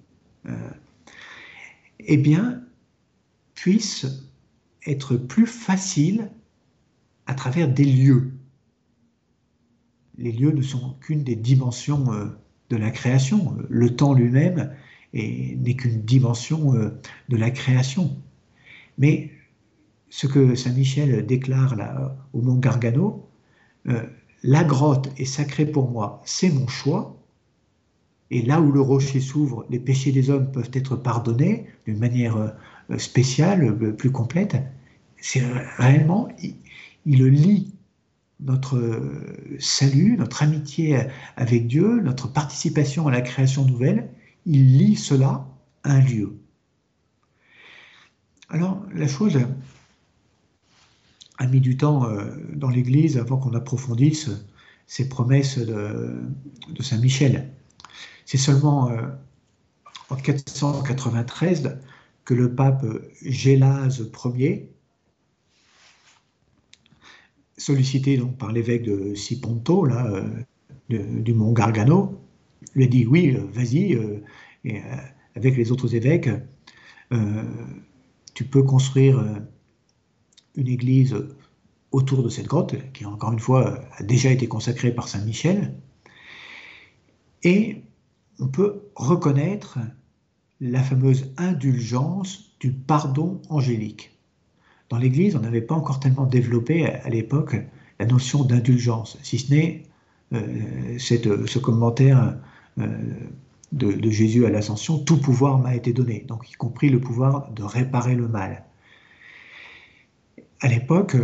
euh, 0.47 0.69
eh 1.99 2.17
bien, 2.17 2.63
puisse 3.53 4.07
être 4.85 5.15
plus 5.15 5.45
facile 5.45 6.31
à 7.27 7.33
travers 7.33 7.71
des 7.71 7.85
lieux 7.85 8.33
les 10.21 10.31
lieux 10.31 10.51
ne 10.51 10.61
sont 10.61 10.95
qu'une 11.01 11.23
des 11.23 11.35
dimensions 11.35 12.13
euh, 12.13 12.25
de 12.69 12.77
la 12.77 12.91
création. 12.91 13.55
Le 13.69 13.95
temps 13.95 14.13
lui-même 14.13 14.71
n'est 15.13 15.75
qu'une 15.75 16.01
dimension 16.01 16.75
euh, 16.75 16.89
de 17.29 17.37
la 17.37 17.51
création. 17.51 18.15
Mais 18.97 19.31
ce 20.09 20.27
que 20.27 20.55
Saint 20.55 20.73
Michel 20.73 21.25
déclare 21.25 21.75
là 21.75 22.15
au 22.33 22.41
mont 22.41 22.55
Gargano, 22.55 23.27
euh, 23.87 24.03
la 24.43 24.63
grotte 24.63 25.11
est 25.17 25.25
sacrée 25.25 25.65
pour 25.65 25.89
moi, 25.89 26.21
c'est 26.25 26.49
mon 26.49 26.67
choix. 26.67 27.17
Et 28.29 28.41
là 28.41 28.61
où 28.61 28.71
le 28.71 28.79
rocher 28.79 29.19
s'ouvre, 29.19 29.65
les 29.69 29.79
péchés 29.79 30.11
des 30.11 30.29
hommes 30.29 30.51
peuvent 30.51 30.71
être 30.73 30.95
pardonnés 30.95 31.65
d'une 31.85 31.99
manière 31.99 32.53
spéciale, 32.97 33.77
plus 33.97 34.11
complète. 34.11 34.55
C'est 35.17 35.43
réellement, 35.77 36.29
il, 36.41 36.55
il 37.05 37.25
lit 37.25 37.73
notre 38.41 38.77
euh, 38.77 39.57
salut, 39.59 40.17
notre 40.17 40.43
amitié 40.43 41.07
avec 41.35 41.67
Dieu, 41.67 42.01
notre 42.01 42.27
participation 42.27 43.07
à 43.07 43.11
la 43.11 43.21
création 43.21 43.65
nouvelle, 43.65 44.09
il 44.45 44.77
lie 44.77 44.95
cela 44.95 45.47
à 45.83 45.93
un 45.93 46.01
lieu. 46.01 46.37
Alors, 48.49 48.83
la 48.93 49.07
chose 49.07 49.39
a 51.37 51.47
mis 51.47 51.61
du 51.61 51.77
temps 51.77 52.05
euh, 52.05 52.35
dans 52.53 52.69
l'Église 52.69 53.17
avant 53.17 53.37
qu'on 53.37 53.53
approfondisse 53.53 54.29
ces 54.87 55.07
promesses 55.07 55.57
de, 55.57 56.21
Saint 56.81 56.97
Michel. 56.97 57.53
C'est 58.25 58.37
seulement 58.37 58.89
euh, 58.89 59.07
en 60.09 60.15
493 60.15 61.77
que 62.25 62.33
le 62.33 62.53
pape 62.53 62.85
Gélase 63.23 64.11
Ier 64.25 64.70
sollicité 67.61 68.17
donc 68.17 68.37
par 68.37 68.51
l'évêque 68.51 68.83
de 68.83 69.13
Siponto, 69.15 69.87
euh, 69.87 70.23
du 70.89 71.33
mont 71.33 71.53
Gargano, 71.53 72.19
lui 72.75 72.83
a 72.83 72.87
dit 72.87 73.05
oui, 73.05 73.35
euh, 73.35 73.45
vas-y, 73.53 73.95
euh, 73.95 74.19
avec 75.35 75.55
les 75.55 75.71
autres 75.71 75.95
évêques, 75.95 76.29
tu 78.33 78.45
peux 78.45 78.63
construire 78.63 79.41
une 80.55 80.67
église 80.67 81.15
autour 81.91 82.23
de 82.23 82.29
cette 82.29 82.47
grotte, 82.47 82.75
qui 82.93 83.05
encore 83.05 83.33
une 83.33 83.39
fois 83.39 83.81
a 83.97 84.03
déjà 84.03 84.31
été 84.31 84.47
consacrée 84.47 84.93
par 84.93 85.07
Saint 85.09 85.23
Michel, 85.25 85.73
et 87.43 87.81
on 88.39 88.47
peut 88.47 88.83
reconnaître 88.95 89.79
la 90.61 90.83
fameuse 90.83 91.33
indulgence 91.37 92.55
du 92.59 92.71
pardon 92.71 93.41
angélique 93.49 94.11
dans 94.91 94.97
l'Église, 94.97 95.37
on 95.37 95.39
n'avait 95.39 95.61
pas 95.61 95.73
encore 95.73 96.01
tellement 96.01 96.25
développé 96.25 96.85
à, 96.85 97.09
l'époque 97.09 97.55
la 97.97 98.05
notion 98.05 98.43
d'indulgence, 98.43 99.17
si 99.23 99.39
ce 99.39 99.53
n'est 99.53 99.83
euh, 100.33 100.97
ce 100.97 101.59
commentaire 101.59 102.35
euh, 102.77 102.87
de, 103.71 104.09
Jésus 104.09 104.45
à 104.45 104.49
l'ascension, 104.49 104.99
tout 104.99 105.17
pouvoir 105.17 105.59
m'a 105.59 105.75
été 105.75 105.93
donné, 105.93 106.25
donc 106.27 106.51
y 106.51 106.53
compris 106.53 106.89
le 106.89 106.99
pouvoir 106.99 107.49
de 107.51 107.63
réparer 107.63 108.15
le 108.15 108.27
mal. 108.27 108.65
À 110.59 110.67
l'époque, 110.67 111.15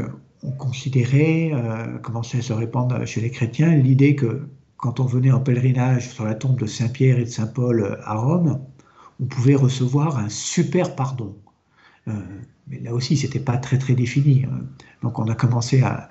on 0.44 0.52
considérait, 0.52 1.52
euh, 1.54 1.98
commençait 1.98 2.38
à 2.38 2.42
se 2.42 2.54
répandre 2.54 3.06
chez 3.06 3.20
les 3.20 3.32
chrétiens, 3.32 3.76
l'idée 3.76 4.16
que 4.16 4.48
quand 4.78 5.02
on 5.02 5.06
venait 5.06 5.32
en 5.32 5.42
pèlerinage 5.42 6.10
sur 6.10 6.24
la 6.24 6.36
tombe 6.36 6.58
de 6.58 6.68
Saint-Pierre 6.68 7.20
et 7.20 7.26
de 7.26 7.30
Saint-Paul 7.30 8.00
à 8.02 8.16
Rome, 8.16 8.62
on 9.20 9.26
pouvait 9.26 9.56
recevoir 9.56 10.18
un 10.18 10.30
super 10.30 10.96
pardon. 10.96 11.36
Euh, 12.08 12.14
mais 12.68 12.80
là 12.80 12.94
aussi, 12.94 13.18
c'était 13.18 13.40
pas 13.40 13.58
très 13.58 13.78
très 13.78 13.94
défini. 13.94 14.46
Hein. 14.46 14.62
Donc 15.02 15.20
on 15.20 15.28
a 15.28 15.36
commencé 15.36 15.82
à, 15.82 16.10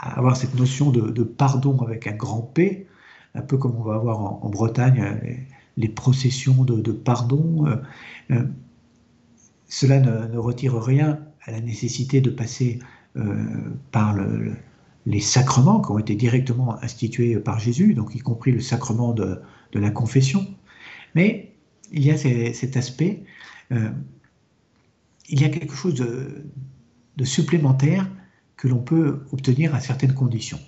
avoir 0.00 0.36
cette 0.36 0.54
notion 0.54 0.90
de, 0.90 1.22
pardon 1.24 1.78
avec 1.82 2.06
un 2.06 2.14
grand 2.14 2.42
P, 2.42 2.86
un 3.34 3.42
peu 3.42 3.58
comme 3.58 3.76
on 3.76 3.82
va 3.82 3.96
avoir 3.96 4.20
en, 4.44 4.48
Bretagne 4.48 5.20
les, 5.76 5.88
processions 5.88 6.64
de, 6.64 6.92
pardon. 6.92 7.66
Euh, 7.66 7.76
euh, 8.30 8.44
cela 9.68 10.00
ne, 10.00 10.36
retire 10.36 10.80
rien 10.80 11.20
à 11.44 11.52
la 11.52 11.60
nécessité 11.60 12.20
de 12.20 12.30
passer 12.30 12.80
par 13.90 14.16
les 15.06 15.20
sacrements 15.20 15.80
qui 15.80 15.90
ont 15.90 15.98
été 15.98 16.14
directement 16.14 16.80
institués 16.82 17.36
par 17.40 17.58
Jésus, 17.58 17.94
donc 17.94 18.14
y 18.14 18.18
compris 18.18 18.52
le 18.52 18.60
sacrement 18.60 19.12
de, 19.12 19.40
la 19.74 19.90
confession. 19.90 20.46
Mais 21.14 21.52
il 21.92 22.04
y 22.04 22.10
a 22.10 22.16
cet 22.16 22.76
aspect 22.76 23.24
il 25.30 25.40
y 25.40 25.44
a 25.44 25.48
quelque 25.48 25.74
chose 25.74 25.94
de, 25.94 27.24
supplémentaire 27.24 28.08
que 28.56 28.66
l'on 28.66 28.78
peut 28.78 29.20
obtenir 29.30 29.74
à 29.74 29.80
certaines 29.80 30.14
conditions. 30.14 30.58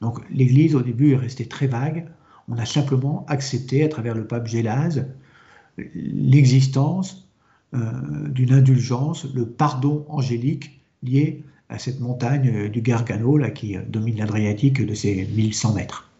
Donc 0.00 0.20
l'Église 0.30 0.74
au 0.74 0.82
début 0.82 1.12
est 1.12 1.16
restée 1.16 1.46
très 1.46 1.66
vague. 1.66 2.06
On 2.48 2.58
a 2.58 2.66
simplement 2.66 3.24
accepté 3.28 3.82
à 3.82 3.88
travers 3.88 4.14
le 4.14 4.26
pape 4.26 4.46
Gélase 4.46 5.06
l'existence 5.78 7.28
euh, 7.74 8.28
d'une 8.28 8.52
indulgence, 8.52 9.26
le 9.34 9.46
pardon 9.46 10.04
angélique 10.08 10.82
lié 11.02 11.44
à 11.70 11.78
cette 11.78 12.00
montagne 12.00 12.68
du 12.68 12.82
Gargano 12.82 13.38
là, 13.38 13.50
qui 13.50 13.76
domine 13.88 14.18
l'Adriatique 14.18 14.84
de 14.84 14.94
ses 14.94 15.26
1100 15.34 15.74
mètres. 15.74 16.10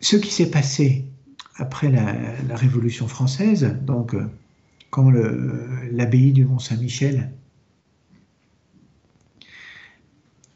Ce 0.00 0.16
qui 0.16 0.32
s'est 0.32 0.50
passé 0.50 1.04
après 1.56 1.90
la 1.90 2.56
Révolution 2.56 3.06
française, 3.06 3.76
donc 3.86 4.16
quand 4.94 5.10
l'abbaye 5.90 6.32
du 6.32 6.44
Mont-Saint-Michel 6.44 7.32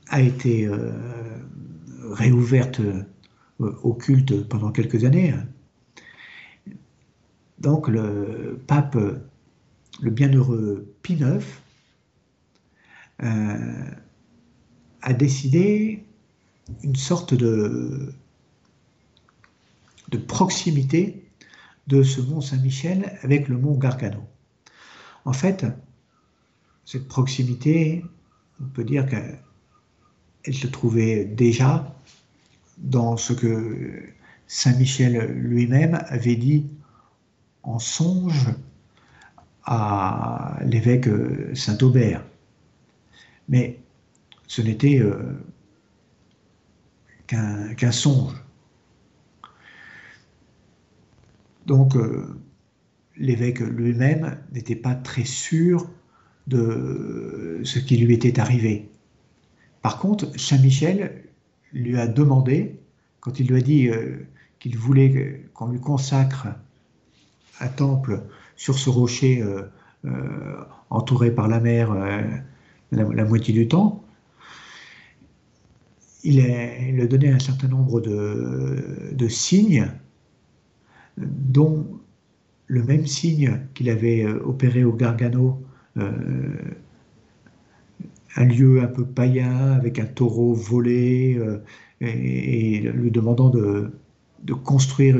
a 0.07 0.21
été 0.21 0.65
euh, 0.65 0.93
réouverte 2.13 2.79
euh, 2.79 3.03
au 3.59 3.95
culte 3.95 4.47
pendant 4.49 4.71
quelques 4.71 5.03
années. 5.03 5.35
Donc 7.59 7.89
le 7.89 8.63
pape, 8.69 8.97
le 10.01 10.11
bienheureux 10.13 10.95
Pie 11.03 11.15
IX, 11.15 11.45
euh, 13.25 13.91
a 15.03 15.13
décidé 15.15 16.05
une 16.85 16.95
sorte 16.95 17.35
de 17.35 18.13
proximité 20.29 21.28
de 21.89 22.03
ce 22.03 22.21
mont 22.21 22.41
Saint-Michel 22.41 23.19
avec 23.23 23.49
le 23.49 23.59
mont 23.59 23.77
Gargano. 23.77 24.23
En 25.25 25.33
fait, 25.33 25.67
cette 26.85 27.09
proximité, 27.09 28.05
on 28.61 28.67
peut 28.67 28.85
dire 28.85 29.07
qu'elle 29.07 30.55
se 30.55 30.67
trouvait 30.67 31.25
déjà 31.25 31.95
dans 32.79 33.17
ce 33.17 33.33
que 33.33 34.03
Saint 34.47 34.77
Michel 34.77 35.33
lui-même 35.33 35.99
avait 36.09 36.37
dit 36.37 36.67
en 37.63 37.79
songe 37.79 38.49
à 39.65 40.59
l'évêque 40.65 41.09
Saint 41.55 41.77
Aubert. 41.83 42.25
Mais 43.49 43.79
ce 44.47 44.63
n'était 44.63 45.01
euh, 45.01 45.39
qu'un 47.27 47.93
songe. 47.93 48.35
Donc 51.69 51.97
euh, 51.97 52.25
l'évêque 53.19 53.61
lui-même 53.61 54.39
n'était 54.53 54.75
pas 54.75 54.95
très 54.95 55.25
sûr 55.25 55.89
de 56.47 57.61
ce 57.63 57.79
qui 57.79 57.99
lui 57.99 58.15
était 58.15 58.41
arrivé. 58.41 58.89
Par 59.83 59.99
contre, 59.99 60.33
Saint 60.41 60.59
Michel 60.59 61.25
lui 61.75 61.99
a 61.99 62.07
demandé, 62.07 62.81
quand 63.21 63.39
il 63.39 63.49
lui 63.49 63.59
a 63.59 63.61
dit 63.61 63.89
euh, 63.89 64.27
qu'il 64.59 64.79
voulait 64.79 65.45
qu'on 65.53 65.69
lui 65.69 65.79
consacre 65.79 66.49
un 67.61 67.69
temple 67.69 68.23
sur 68.57 68.79
ce 68.79 68.89
rocher 68.89 69.43
euh, 69.43 70.65
entouré 70.89 71.31
par 71.31 71.49
la 71.49 71.61
mer 71.61 71.95
la, 72.93 73.25
moitié 73.27 73.53
du 73.53 73.69
temps, 73.69 74.03
il 76.25 76.41
a, 76.41 77.07
donné 77.07 77.29
un 77.29 77.39
certain 77.39 77.69
nombre 77.69 78.01
de 78.01 79.29
signes 79.29 79.91
dont 81.27 82.01
le 82.67 82.83
même 82.83 83.07
signe 83.07 83.61
qu'il 83.75 83.91
avait 83.91 84.25
euh, 84.25 84.41
opéré 84.45 84.85
au 84.85 84.93
Gargano, 84.93 85.63
euh, 85.97 86.13
un 88.37 88.45
lieu 88.45 88.83
un 88.83 88.87
peu 88.87 89.05
païen 89.05 89.73
avec 89.73 89.99
un 89.99 90.05
taureau 90.05 90.55
volé, 90.55 91.37
euh, 91.39 91.59
et, 92.01 92.81
lui 92.81 93.11
demandant 93.11 93.49
de, 93.51 93.91
construire 94.63 95.19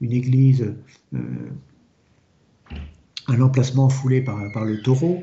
une 0.00 0.12
église, 0.12 0.74
un 3.26 3.40
emplacement 3.42 3.90
foulé 3.90 4.22
par, 4.22 4.64
le 4.64 4.80
taureau. 4.80 5.22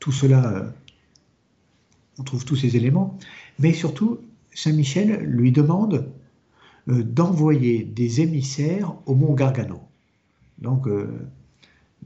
tout 0.00 0.10
cela, 0.10 0.74
on 2.18 2.24
trouve 2.24 2.44
tous 2.44 2.56
ces 2.56 2.76
éléments, 2.76 3.16
mais 3.60 3.72
surtout, 3.72 4.18
Saint 4.52 4.72
Michel 4.72 5.20
lui 5.24 5.52
demande 5.52 5.94
euh, 5.94 6.08
d'envoyer 6.86 7.84
des 7.84 8.20
émissaires 8.20 8.94
au 9.06 9.14
mont 9.14 9.34
Gargano. 9.34 9.80
Donc, 10.58 10.86
euh, 10.86 11.08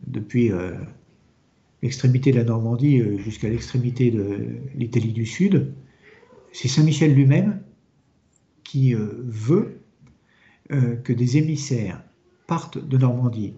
depuis 0.06 0.52
euh, 0.52 0.74
l'extrémité 1.82 2.30
de 2.32 2.38
la 2.38 2.44
Normandie 2.44 3.02
jusqu'à 3.18 3.48
l'extrémité 3.48 4.10
de 4.10 4.48
l'Italie 4.74 5.12
du 5.12 5.26
Sud, 5.26 5.72
c'est 6.52 6.68
Saint-Michel 6.68 7.14
lui-même 7.14 7.60
qui 8.64 8.94
veut 8.94 9.80
que 10.68 11.12
des 11.12 11.36
émissaires 11.38 12.02
partent 12.46 12.78
de 12.78 12.98
Normandie 12.98 13.54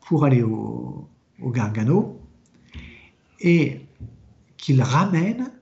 pour 0.00 0.24
aller 0.24 0.42
au, 0.42 1.06
au 1.40 1.50
Gargano 1.50 2.20
et 3.40 3.80
qu'il 4.56 4.82
ramène 4.82 5.52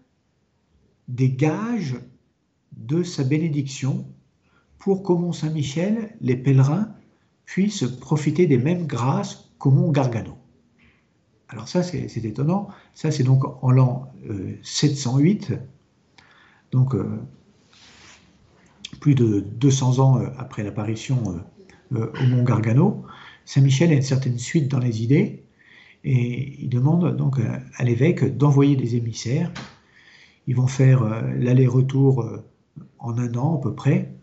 des 1.09 1.31
gages 1.31 1.97
de 2.77 3.03
sa 3.03 3.25
bénédiction 3.25 4.07
pour 4.85 5.03
qu'au 5.03 5.17
Mont 5.17 5.33
Saint-Michel, 5.33 6.15
les 6.21 6.37
pèlerins 6.37 6.91
puissent 7.47 7.85
profiter 7.85 8.47
des 8.47 8.59
mêmes 8.59 8.87
grâces 8.87 9.49
qu'au 9.57 9.71
Mont 9.71 9.91
Gargano. 9.91 10.37
Alors 11.49 11.69
ça, 11.69 11.83
c'est 11.83 12.23
étonnant. 12.23 12.69
Ça, 12.93 13.11
c'est 13.11 13.23
donc 13.23 13.45
en 13.63 13.71
l'an 13.71 14.13
708, 14.63 15.53
euh, 15.53 15.57
donc 16.71 16.95
euh, 16.95 17.19
plus 19.01 19.15
de 19.15 19.41
200 19.41 20.01
ans 20.01 20.19
euh, 20.19 20.27
après 20.37 20.63
l'apparition 20.63 21.41
au 21.91 22.27
Mont 22.27 22.45
Gargano. 22.45 23.07
Saint-Michel 23.47 23.91
a 23.91 23.95
une 23.95 24.03
certaine 24.03 24.37
suite 24.37 24.71
dans 24.71 24.81
les 24.81 25.03
idées 25.03 25.45
et 26.05 26.63
il 26.63 26.69
demande 26.69 27.17
donc 27.17 27.39
à 27.77 27.85
l'évêque 27.85 28.37
d'envoyer 28.37 28.77
des 28.77 28.97
émissaires. 28.97 29.51
Ils 30.47 30.57
vont 30.57 30.67
faire 30.67 31.07
l'aller-retour 31.39 32.43
en 32.99 33.17
un 33.17 33.35
an 33.35 33.57
à 33.57 33.63
peu 33.63 33.75
près 33.75 34.14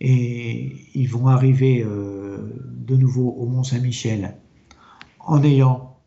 et 0.00 0.76
ils 0.94 1.08
vont 1.08 1.26
arriver 1.26 1.82
euh, 1.84 2.38
de 2.64 2.96
nouveau 2.96 3.30
au 3.30 3.46
Mont 3.46 3.62
Saint-Michel 3.62 4.36
en 5.20 5.42
ayant 5.42 5.98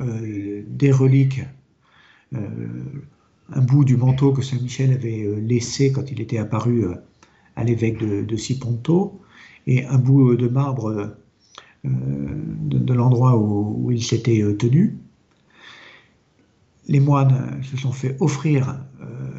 euh, 0.00 0.64
des 0.66 0.90
reliques, 0.90 1.42
euh, 2.34 2.48
un 3.52 3.60
bout 3.60 3.84
du 3.84 3.96
manteau 3.96 4.32
que 4.32 4.42
Saint-Michel 4.42 4.92
avait 4.92 5.26
laissé 5.40 5.92
quand 5.92 6.10
il 6.10 6.20
était 6.20 6.38
apparu 6.38 6.84
à 7.56 7.64
l'évêque 7.64 7.98
de, 7.98 8.22
de, 8.22 8.36
Siponto, 8.36 9.20
et 9.66 9.84
un 9.86 9.98
bout 9.98 10.36
de 10.36 10.48
marbre 10.48 11.16
de, 11.84 12.94
l'endroit 12.94 13.36
où, 13.36 13.90
il 13.90 14.02
s'était 14.02 14.42
tenu. 14.56 14.98
Les 16.86 17.00
moines 17.00 17.60
se 17.62 17.76
sont 17.76 17.92
fait 17.92 18.16
offrir 18.20 18.80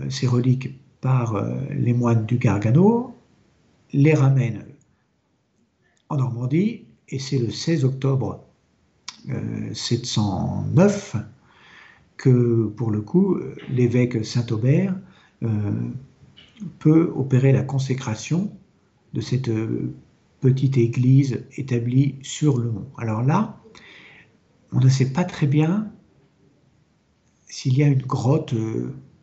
ces 0.10 0.28
reliques 0.28 0.78
par 1.00 1.42
les 1.70 1.94
moines 1.94 2.26
du 2.26 2.38
Gargano, 2.38 3.11
les 3.94 4.14
ramène 4.14 4.66
en 6.10 6.18
Normandie, 6.18 6.86
et 7.10 7.20
c'est 7.20 7.40
le 7.40 7.52
16 7.52 7.86
octobre 7.86 8.46
709 9.74 11.16
euh, 11.16 11.20
que, 12.18 12.68
pour 12.76 12.92
le 12.92 13.02
coup, 13.02 13.38
l'évêque 13.70 14.26
Saint-Aubert 14.26 14.96
euh, 15.44 15.72
peut 16.80 17.12
opérer 17.16 17.52
la 17.52 17.64
consécration 17.64 18.52
de 19.14 19.22
cette 19.22 19.50
euh, 19.50 19.94
petite 20.40 20.78
église 20.78 21.44
établie 21.56 22.16
sur 22.22 22.58
le 22.58 22.72
mont. 22.72 22.88
Alors 22.98 23.24
là, 23.24 23.60
on 24.72 24.80
ne 24.80 24.90
sait 24.90 25.12
pas 25.12 25.24
très 25.24 25.48
bien 25.48 25.92
s'il 27.48 27.78
y 27.78 27.84
a 27.84 27.88
une 27.88 28.02
grotte 28.02 28.54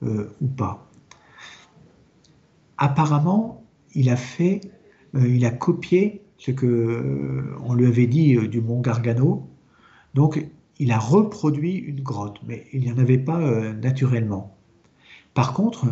ou 0.01 0.47
pas. 0.47 0.91
Apparemment, 2.77 3.58
il 3.95 4.11
a 4.11 4.17
fait, 4.17 4.61
il 5.15 5.45
a 5.45 5.51
copié 5.51 6.23
ce 6.39 6.51
que 6.51 7.57
on 7.65 7.75
lui 7.75 7.87
avait 7.87 8.07
dit 8.07 8.37
du 8.49 8.61
mont 8.61 8.81
Gargano. 8.81 9.49
Donc, 10.15 10.47
il 10.79 10.93
a 10.93 10.99
reproduit 10.99 11.77
une 11.77 12.01
grotte, 12.01 12.41
mais 12.47 12.67
il 12.73 12.81
n'y 12.81 12.93
en 12.93 12.99
avait 12.99 13.19
pas 13.19 13.39
naturellement. 13.73 14.57
Par 15.35 15.53
contre, 15.53 15.87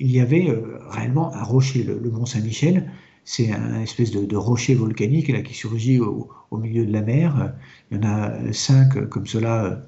il 0.00 0.10
y 0.10 0.20
avait 0.20 0.48
euh, 0.48 0.78
réellement 0.88 1.32
un 1.34 1.42
rocher, 1.42 1.84
le, 1.84 2.10
Mont 2.10 2.26
Saint-Michel. 2.26 2.90
C'est 3.24 3.52
un 3.52 3.80
espèce 3.80 4.10
de, 4.10 4.36
rocher 4.36 4.74
volcanique 4.74 5.28
là, 5.28 5.42
qui 5.42 5.54
surgit 5.54 6.00
au, 6.00 6.28
milieu 6.52 6.86
de 6.86 6.92
la 6.92 7.02
mer. 7.02 7.52
Il 7.90 7.98
y 7.98 8.00
en 8.00 8.08
a 8.08 8.52
cinq 8.52 9.08
comme 9.08 9.26
cela 9.26 9.82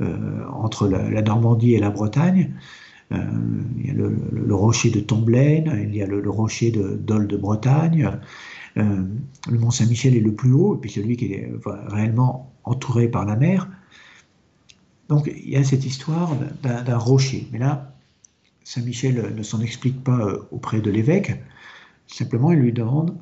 euh, 0.00 0.46
entre 0.52 0.88
la, 0.88 1.20
Normandie 1.20 1.74
et 1.74 1.78
la 1.78 1.90
Bretagne. 1.90 2.54
Euh, 3.12 3.16
il 3.78 3.86
y 3.86 3.90
a 3.90 3.94
le, 3.94 4.54
rocher 4.54 4.90
de 4.90 5.00
Tomblaine, 5.00 5.88
il 5.88 5.94
y 5.94 6.02
a 6.02 6.06
le, 6.06 6.28
rocher 6.28 6.70
de 6.70 6.96
Dol 6.96 7.26
de 7.26 7.36
Bretagne. 7.36 8.10
le 8.74 9.58
Mont 9.58 9.70
Saint-Michel 9.70 10.16
est 10.16 10.20
le 10.20 10.34
plus 10.34 10.52
haut, 10.52 10.76
et 10.76 10.78
puis 10.78 10.90
celui 10.90 11.16
qui 11.16 11.32
est 11.32 11.52
réellement 11.64 12.52
entouré 12.64 13.08
par 13.08 13.24
la 13.24 13.36
mer. 13.36 13.68
Donc 15.08 15.30
il 15.32 15.48
y 15.48 15.56
a 15.56 15.64
cette 15.64 15.84
histoire 15.84 16.34
d'un 16.62 16.98
rocher. 16.98 17.46
Mais 17.52 17.58
là, 17.58 17.96
Saint 18.66 18.82
Michel 18.82 19.32
ne 19.34 19.42
s'en 19.44 19.60
explique 19.60 20.02
pas 20.02 20.18
euh, 20.18 20.42
auprès 20.50 20.80
de 20.80 20.90
l'évêque, 20.90 21.32
simplement 22.08 22.50
il 22.50 22.58
lui 22.58 22.72
demande 22.72 23.16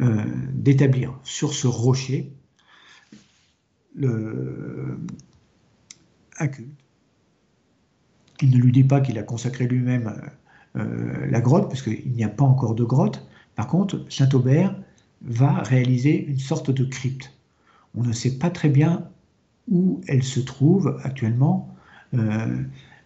euh, 0.00 0.24
d'établir 0.52 1.18
sur 1.24 1.52
ce 1.52 1.66
rocher 1.66 2.32
le, 3.96 4.98
un 6.38 6.46
culte. 6.46 6.83
Il 8.42 8.50
ne 8.50 8.56
lui 8.56 8.72
dit 8.72 8.84
pas 8.84 9.00
qu'il 9.00 9.18
a 9.18 9.22
consacré 9.22 9.66
lui-même 9.66 10.14
euh, 10.76 11.26
la 11.30 11.40
grotte, 11.40 11.68
parce 11.68 11.82
qu'il 11.82 12.12
n'y 12.12 12.24
a 12.24 12.28
pas 12.28 12.44
encore 12.44 12.74
de 12.74 12.84
grotte. 12.84 13.26
Par 13.54 13.68
contre, 13.68 14.04
Saint 14.08 14.28
Aubert 14.34 14.74
va 15.22 15.62
réaliser 15.62 16.26
une 16.26 16.38
sorte 16.38 16.70
de 16.70 16.84
crypte. 16.84 17.32
On 17.96 18.02
ne 18.02 18.12
sait 18.12 18.38
pas 18.38 18.50
très 18.50 18.68
bien 18.68 19.08
où 19.70 20.00
elle 20.08 20.22
se 20.22 20.40
trouve 20.40 20.98
actuellement 21.04 21.74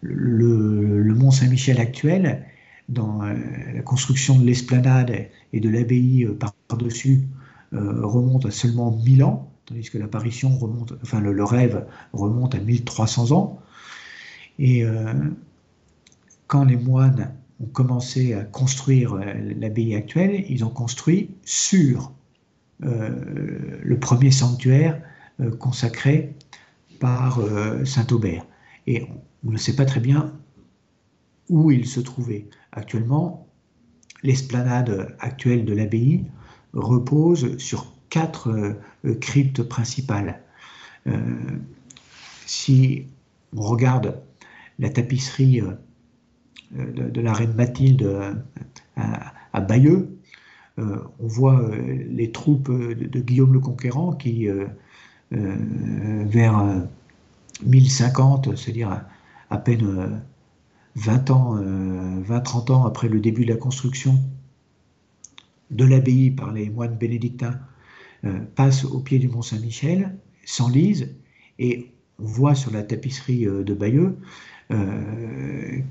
le, 0.00 1.14
Mont 1.14 1.30
Saint-Michel 1.30 1.80
actuel, 1.80 2.44
dans 2.88 3.22
euh, 3.22 3.34
la 3.74 3.82
construction 3.82 4.38
de 4.38 4.44
l'esplanade 4.44 5.28
et 5.52 5.60
de 5.60 5.68
l'abbaye 5.68 6.24
euh, 6.24 6.38
par-dessus, 6.68 7.28
euh, 7.74 8.06
remonte 8.06 8.46
à 8.46 8.50
seulement 8.50 8.90
1000 8.90 9.24
ans, 9.24 9.50
tandis 9.66 9.90
que 9.90 9.98
l'apparition 9.98 10.56
remonte, 10.56 10.94
enfin 11.02 11.20
le, 11.20 11.44
rêve 11.44 11.86
remonte 12.12 12.54
à 12.54 12.58
1300 12.58 13.32
ans. 13.32 13.60
Et 14.58 14.84
quand 16.48 16.64
les 16.64 16.76
moines 16.76 17.32
ont 17.60 17.66
commencé 17.66 18.34
à 18.34 18.42
construire 18.42 19.14
l'abbaye 19.14 19.94
actuelle, 19.94 20.44
ils 20.48 20.64
ont 20.64 20.70
construit 20.70 21.30
sur 21.44 22.12
le 22.80 23.98
premier 24.00 24.32
sanctuaire 24.32 25.00
consacré 25.60 26.34
par 26.98 27.40
Saint 27.84 28.06
Aubert. 28.10 28.44
Et 28.88 29.06
on 29.46 29.52
ne 29.52 29.56
sait 29.58 29.76
pas 29.76 29.84
très 29.84 30.00
bien 30.00 30.32
où 31.48 31.70
il 31.70 31.86
se 31.86 32.00
trouvait. 32.00 32.48
Actuellement, 32.72 33.46
l'esplanade 34.22 35.14
actuelle 35.20 35.64
de 35.64 35.72
l'abbaye 35.72 36.24
repose 36.72 37.56
sur 37.58 37.92
quatre 38.10 38.50
euh, 39.04 39.14
cryptes 39.14 39.62
principales. 39.62 40.40
Euh, 41.06 41.20
si 42.46 43.06
on 43.56 43.62
regarde 43.62 44.20
la 44.78 44.90
tapisserie 44.90 45.60
euh, 45.60 47.10
de, 47.10 47.20
la 47.20 47.32
reine 47.32 47.54
Mathilde 47.54 48.42
à, 48.96 49.60
Bayeux, 49.60 50.18
on 50.76 51.26
voit 51.26 51.70
les 52.08 52.30
troupes 52.30 52.70
de, 52.70 53.20
Guillaume 53.20 53.52
le 53.52 53.58
Conquérant 53.58 54.12
qui, 54.12 54.46
vers 55.30 56.86
1050, 57.64 58.56
c'est-à-dire 58.56 59.04
à 59.50 59.58
peine 59.58 60.20
20 60.96 61.30
euh, 61.30 61.32
ans, 61.32 61.56
20-30 61.56 62.70
euh, 62.70 62.74
ans 62.74 62.86
après 62.86 63.08
le 63.08 63.20
début 63.20 63.44
de 63.44 63.52
la 63.52 63.56
construction 63.56 64.18
de 65.70 65.84
l'abbaye 65.84 66.30
par 66.30 66.52
les 66.52 66.70
moines 66.70 66.96
bénédictins, 66.96 67.58
euh, 68.24 68.40
passe 68.54 68.84
au 68.84 69.00
pied 69.00 69.18
du 69.18 69.28
Mont 69.28 69.42
Saint-Michel, 69.42 70.16
s'enlise, 70.44 71.14
et 71.58 71.90
on 72.18 72.24
voit 72.24 72.54
sur 72.54 72.72
la 72.72 72.82
tapisserie 72.82 73.44
de 73.44 73.74
Bayeux 73.74 74.16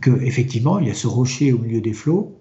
qu'effectivement, 0.02 0.80
il 0.80 0.88
y 0.88 0.92
a 0.92 0.94
ce 0.94 1.08
rocher 1.08 1.52
au 1.52 1.58
milieu 1.58 1.82
des 1.82 1.94
flots, 1.94 2.40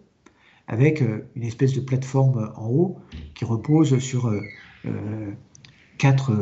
avec 0.68 1.01
une 1.01 1.42
espèce 1.42 1.72
de 1.72 1.81
plateforme 1.81 2.53
en 2.57 2.68
haut 2.68 2.99
qui 3.35 3.44
repose 3.44 3.99
sur 3.99 4.31
quatre 5.99 6.33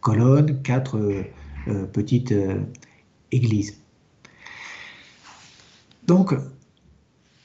colonnes, 0.00 0.62
quatre 0.62 1.24
petites 1.92 2.34
Église. 3.32 3.82
Donc, 6.06 6.34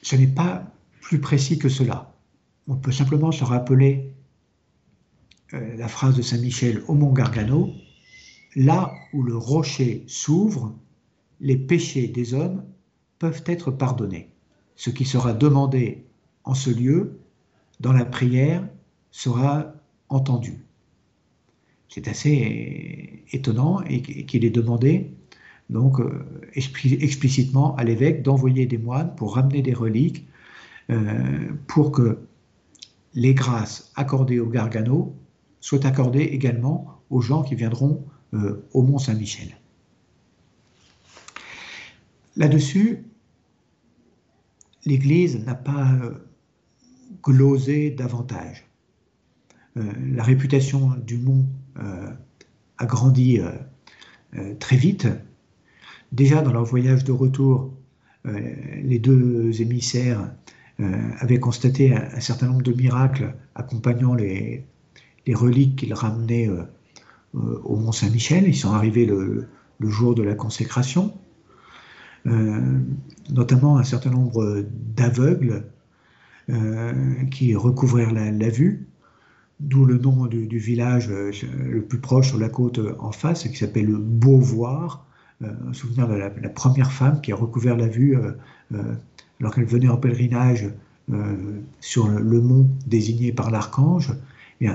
ce 0.02 0.16
n'est 0.16 0.26
pas 0.26 0.70
plus 1.00 1.20
précis 1.20 1.58
que 1.58 1.68
cela. 1.68 2.14
On 2.66 2.76
peut 2.76 2.92
simplement 2.92 3.32
se 3.32 3.44
rappeler 3.44 4.12
euh, 5.54 5.76
la 5.76 5.88
phrase 5.88 6.14
de 6.16 6.22
Saint 6.22 6.38
Michel 6.38 6.82
au 6.86 6.94
mont 6.94 7.12
Gargano, 7.12 7.72
là 8.54 8.92
où 9.14 9.22
le 9.22 9.36
rocher 9.36 10.04
s'ouvre, 10.06 10.76
les 11.40 11.56
péchés 11.56 12.08
des 12.08 12.34
hommes 12.34 12.64
peuvent 13.18 13.42
être 13.46 13.70
pardonnés. 13.70 14.30
Ce 14.76 14.90
qui 14.90 15.04
sera 15.04 15.32
demandé 15.32 16.04
en 16.44 16.54
ce 16.54 16.70
lieu, 16.70 17.18
dans 17.80 17.92
la 17.92 18.04
prière, 18.04 18.66
sera 19.10 19.72
entendu. 20.08 20.58
C'est 21.88 22.08
assez 22.08 23.24
étonnant 23.32 23.82
et 23.82 24.02
qu'il 24.02 24.44
est 24.44 24.50
demandé 24.50 25.10
donc 25.70 26.00
euh, 26.00 26.24
explicitement 26.54 27.76
à 27.76 27.84
l'évêque 27.84 28.22
d'envoyer 28.22 28.66
des 28.66 28.78
moines 28.78 29.14
pour 29.14 29.34
ramener 29.34 29.62
des 29.62 29.74
reliques, 29.74 30.26
euh, 30.90 31.48
pour 31.66 31.92
que 31.92 32.18
les 33.14 33.34
grâces 33.34 33.92
accordées 33.94 34.40
au 34.40 34.48
Gargano 34.48 35.14
soient 35.60 35.84
accordées 35.86 36.22
également 36.22 37.02
aux 37.10 37.20
gens 37.20 37.42
qui 37.42 37.54
viendront 37.54 38.04
euh, 38.34 38.64
au 38.72 38.82
Mont 38.82 38.98
Saint-Michel. 38.98 39.56
Là-dessus, 42.38 43.04
l'Église 44.86 45.44
n'a 45.44 45.54
pas 45.54 45.98
glosé 47.22 47.90
davantage. 47.90 48.64
la 49.76 50.22
réputation 50.22 50.94
du 51.06 51.18
mont 51.18 51.46
a 51.76 52.86
grandi 52.86 53.40
très 54.58 54.76
vite 54.76 55.08
Déjà 56.12 56.40
dans 56.40 56.52
leur 56.52 56.64
voyage 56.64 57.04
de 57.04 57.12
retour, 57.12 57.74
euh, 58.26 58.40
les 58.82 58.98
deux 58.98 59.60
émissaires 59.60 60.32
euh, 60.80 61.10
avaient 61.18 61.38
constaté 61.38 61.94
un, 61.94 62.20
certain 62.20 62.46
nombre 62.46 62.62
de 62.62 62.72
miracles 62.72 63.34
accompagnant 63.54 64.14
les, 64.14 64.64
reliques 65.34 65.76
qu'ils 65.76 65.92
ramenaient 65.92 66.48
euh, 66.48 66.62
au 67.34 67.76
Mont 67.76 67.92
Saint-Michel. 67.92 68.48
Ils 68.48 68.56
sont 68.56 68.72
arrivés 68.72 69.04
le, 69.04 69.48
jour 69.82 70.14
de 70.14 70.22
la 70.22 70.34
consécration, 70.34 71.12
notamment 73.30 73.78
un 73.78 73.84
certain 73.84 74.10
nombre 74.10 74.64
d'aveugles 74.96 75.64
qui 77.30 77.54
recouvrèrent 77.54 78.12
la, 78.12 78.48
vue, 78.48 78.88
d'où 79.60 79.84
le 79.84 79.98
nom 79.98 80.26
du, 80.26 80.58
village 80.58 81.10
le 81.10 81.82
plus 81.82 81.98
proche 81.98 82.28
sur 82.28 82.38
la 82.38 82.48
côte 82.48 82.80
en 82.98 83.12
face, 83.12 83.46
qui 83.48 83.56
s'appelle 83.56 83.88
Beauvoir, 83.88 85.08
euh, 85.44 85.72
souvenir 85.72 86.08
de 86.08 86.14
la, 86.16 86.30
première 86.48 86.90
femme 86.90 87.20
qui 87.20 87.30
a 87.30 87.36
recouvert 87.36 87.76
la 87.76 87.86
vue 87.86 88.16
euh, 88.16 88.32
euh, 88.74 88.94
alors 89.38 89.54
qu'elle 89.54 89.66
venait 89.66 89.88
en 89.88 89.96
pèlerinage 89.96 90.68
sur 91.80 92.08
le, 92.08 92.40
mont 92.40 92.68
désigné 92.86 93.32
par 93.32 93.50
l'archange, 93.50 94.12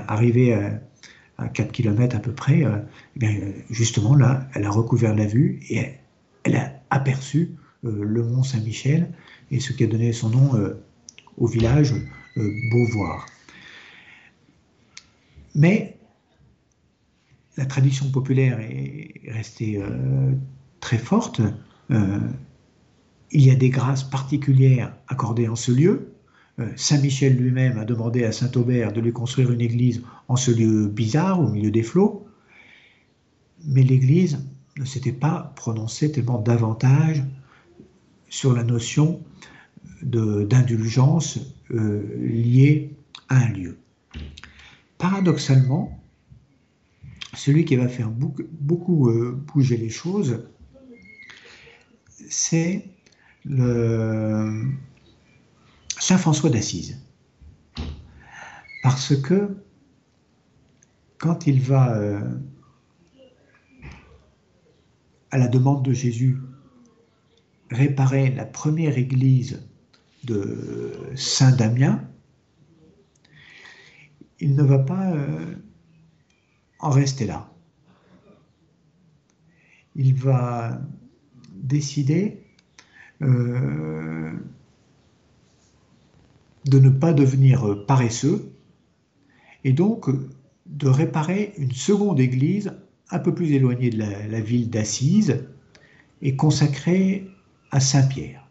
arrivée 0.08 0.54
à, 0.54 0.82
à 1.38 1.48
4 1.48 1.72
km 1.72 2.16
à 2.16 2.20
peu 2.20 2.32
près, 2.32 2.64
justement 3.70 4.16
là, 4.16 4.48
elle 4.56 4.66
a 4.66 4.72
recouvert 4.72 5.14
la 5.14 5.28
vue 5.28 5.60
et 5.70 5.78
elle, 5.78 6.00
a 6.46 6.72
aperçu 6.90 7.52
le 7.84 8.24
mont 8.24 8.44
Saint-Michel 8.44 9.12
et 9.52 9.60
ce 9.60 9.74
qui 9.74 9.84
a 9.84 9.88
donné 9.88 10.14
son 10.14 10.30
nom 10.30 10.52
au 11.38 11.48
village 11.48 11.94
Beauvoir. 12.72 13.26
Mais 15.56 15.98
la 17.58 17.66
tradition 17.66 18.10
populaire 18.10 18.60
est 18.60 19.22
restée 19.28 19.82
euh, 19.82 20.32
très 20.80 20.98
forte. 20.98 21.42
Euh, 21.92 22.20
il 23.32 23.46
y 23.46 23.52
a 23.52 23.56
des 23.56 23.70
grâces 23.70 24.04
particulières 24.04 24.96
accordées 25.08 25.48
en 25.48 25.56
ce 25.56 25.72
lieu. 25.72 26.14
Euh, 26.60 26.68
Saint 26.76 27.00
Michel 27.00 27.36
lui-même 27.36 27.78
a 27.78 27.86
demandé 27.86 28.24
à 28.24 28.32
Saint 28.32 28.52
Aubert 28.56 28.94
de 28.94 29.02
lui 29.02 29.12
construire 29.12 29.52
une 29.52 29.62
église 29.62 30.04
en 30.28 30.36
ce 30.36 30.52
lieu 30.52 30.88
bizarre, 30.88 31.40
au 31.40 31.50
milieu 31.50 31.72
des 31.72 31.84
flots. 31.84 32.28
Mais 33.66 33.84
l'église 33.84 34.40
ne 34.78 34.86
s'était 34.86 35.12
pas 35.12 35.54
prononcé 35.56 36.12
tellement 36.12 36.40
davantage 36.40 37.24
sur 38.30 38.54
la 38.54 38.64
notion 38.64 39.24
d'indulgence 40.02 41.40
euh, 41.72 42.02
liée 42.18 42.96
à 43.30 43.38
un 43.38 43.50
lieu. 43.50 43.78
Paradoxalement, 44.98 46.02
celui 47.36 47.66
qui 47.66 47.76
va 47.76 47.88
faire 47.88 48.10
beaucoup, 48.10 49.10
euh, 49.10 49.32
bouger 49.54 49.78
les 49.78 49.90
choses, 49.90 50.46
c'est 52.30 52.86
Saint 56.00 56.18
François 56.18 56.50
d'Assise. 56.50 57.00
Parce 58.84 59.16
que 59.16 59.56
quand 61.18 61.48
il 61.48 61.62
va 61.62 61.96
euh, 61.96 62.20
à 65.34 65.40
la 65.40 65.48
demande 65.48 65.84
de 65.84 65.94
Jésus 65.94 66.38
réparer 67.72 68.30
la 68.30 68.46
première 68.46 69.00
église 69.00 69.68
de 70.26 70.94
Saint 71.16 71.52
Damien, 71.56 72.08
il 74.40 74.56
ne 74.56 74.62
va 74.62 74.78
pas 74.78 75.12
euh, 75.12 75.56
en 76.78 76.92
rester 76.92 77.26
là. 77.26 77.52
Il 79.96 80.14
va 80.14 80.80
décider 81.56 82.46
euh, 83.24 84.32
de 86.66 86.78
ne 86.78 86.90
pas 86.92 87.12
devenir 87.12 87.88
paresseux 87.88 88.54
et 89.64 89.74
donc 89.74 90.12
de 90.68 90.88
réparer 90.88 91.56
une 91.58 91.72
seconde 91.72 92.20
église 92.20 92.72
un 93.12 93.20
peu 93.20 93.34
plus 93.34 93.52
éloignée 93.52 93.90
de 93.90 94.00
la, 94.00 94.42
ville 94.42 94.70
d'Assise 94.70 95.46
et 96.22 96.36
consacrée 96.36 97.28
à 97.72 97.80
Saint-Pierre. 97.80 98.48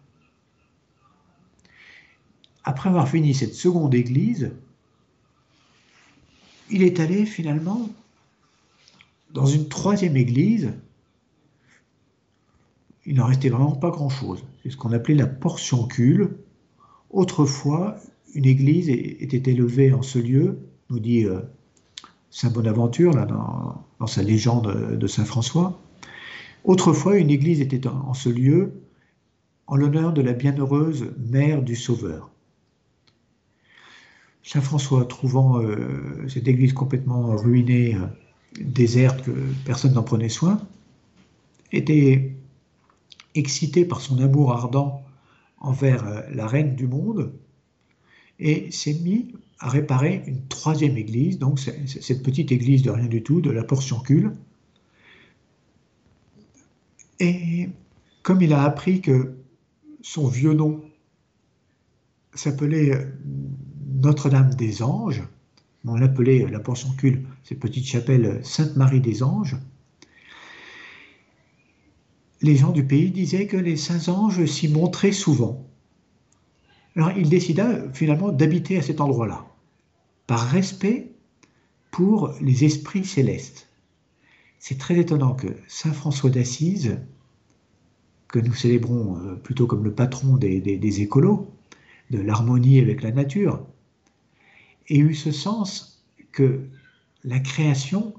Après 2.64 2.88
avoir 2.88 3.08
fini 3.08 3.34
cette 3.34 3.54
seconde 3.54 3.94
église, 3.94 4.52
il 6.70 6.82
est 6.82 7.00
allé 7.00 7.26
finalement 7.26 7.90
dans 9.32 9.46
une 9.46 9.68
troisième 9.68 10.16
église. 10.16 10.72
Il 13.04 13.16
n'en 13.16 13.26
restait 13.26 13.48
vraiment 13.48 13.72
pas 13.72 13.90
grand-chose. 13.90 14.44
C'est 14.62 14.70
ce 14.70 14.76
qu'on 14.76 14.92
appelait 14.92 15.16
la 15.16 15.26
portioncule. 15.26 16.36
Autrefois, 17.10 17.96
une 18.34 18.46
église 18.46 18.88
était 18.88 19.50
élevée 19.50 19.92
en 19.92 20.02
ce 20.02 20.18
lieu, 20.18 20.60
nous 20.88 21.00
dit 21.00 21.24
euh, 21.24 21.40
Saint 22.32 22.48
Bonaventure, 22.48 23.12
dans, 23.26 24.06
sa 24.06 24.22
légende 24.22 24.96
de 24.96 25.06
Saint 25.06 25.26
François. 25.26 25.78
Autrefois, 26.64 27.18
une 27.18 27.30
église 27.30 27.60
était 27.60 27.86
en, 27.86 28.14
ce 28.14 28.30
lieu 28.30 28.72
en 29.66 29.76
l'honneur 29.76 30.14
de 30.14 30.22
la 30.22 30.32
bienheureuse 30.32 31.12
mère 31.18 31.62
du 31.62 31.76
Sauveur. 31.76 32.30
Saint 34.42 34.62
François, 34.62 35.04
trouvant 35.04 35.60
euh, 35.60 36.26
cette 36.28 36.48
église 36.48 36.72
complètement 36.72 37.36
ruinée, 37.36 37.96
euh, 37.96 38.06
déserte, 38.60 39.22
que 39.22 39.30
personne 39.66 39.92
n'en 39.92 40.02
prenait 40.02 40.30
soin, 40.30 40.58
était 41.70 42.34
excité 43.34 43.84
par 43.84 44.00
son 44.00 44.18
amour 44.20 44.52
ardent 44.52 45.02
envers 45.60 46.06
euh, 46.06 46.22
la 46.32 46.46
reine 46.46 46.76
du 46.76 46.86
monde 46.86 47.32
et 48.38 48.70
s'est 48.70 48.98
mis 49.04 49.34
réparer 49.68 50.22
une 50.26 50.46
troisième 50.48 50.96
église, 50.96 51.38
donc 51.38 51.60
cette 51.60 52.22
petite 52.22 52.52
église 52.52 52.82
de 52.82 52.90
rien 52.90 53.06
du 53.06 53.22
tout, 53.22 53.40
de 53.40 53.50
la 53.50 53.62
Portioncule. 53.62 54.32
Et 57.20 57.68
comme 58.22 58.42
il 58.42 58.52
a 58.52 58.62
appris 58.62 59.00
que 59.00 59.34
son 60.02 60.26
vieux 60.26 60.54
nom 60.54 60.82
s'appelait 62.34 63.06
Notre-Dame 64.02 64.54
des 64.54 64.82
Anges, 64.82 65.22
on 65.84 65.94
l'appelait 65.94 66.46
la 66.50 66.60
Portioncule, 66.60 67.26
cette 67.44 67.60
petite 67.60 67.86
chapelle 67.86 68.40
Sainte-Marie 68.44 69.00
des 69.00 69.22
Anges, 69.22 69.56
les 72.40 72.56
gens 72.56 72.72
du 72.72 72.84
pays 72.84 73.10
disaient 73.10 73.46
que 73.46 73.56
les 73.56 73.76
saints 73.76 74.12
anges 74.12 74.44
s'y 74.46 74.66
montraient 74.66 75.12
souvent. 75.12 75.64
Alors 76.96 77.12
il 77.12 77.28
décida 77.28 77.92
finalement 77.92 78.32
d'habiter 78.32 78.76
à 78.78 78.82
cet 78.82 79.00
endroit-là 79.00 79.46
par 80.26 80.48
respect 80.48 81.12
pour 81.90 82.34
les 82.40 82.64
esprits 82.64 83.04
célestes. 83.04 83.68
C'est 84.58 84.78
très 84.78 84.98
étonnant 84.98 85.34
que 85.34 85.48
Saint 85.68 85.92
François 85.92 86.30
d'Assise, 86.30 86.98
que 88.28 88.38
nous 88.38 88.54
célébrons 88.54 89.18
euh, 89.18 89.34
plutôt 89.34 89.66
comme 89.66 89.84
le 89.84 89.94
patron 89.94 90.36
des, 90.36 91.02
écolos, 91.02 91.52
de 92.10 92.18
l'harmonie 92.18 92.80
avec 92.80 93.02
la 93.02 93.12
nature, 93.12 93.66
ait 94.88 94.98
eu 94.98 95.14
ce 95.14 95.30
sens 95.30 96.04
que 96.32 96.66
la 97.24 97.40
création, 97.40 98.14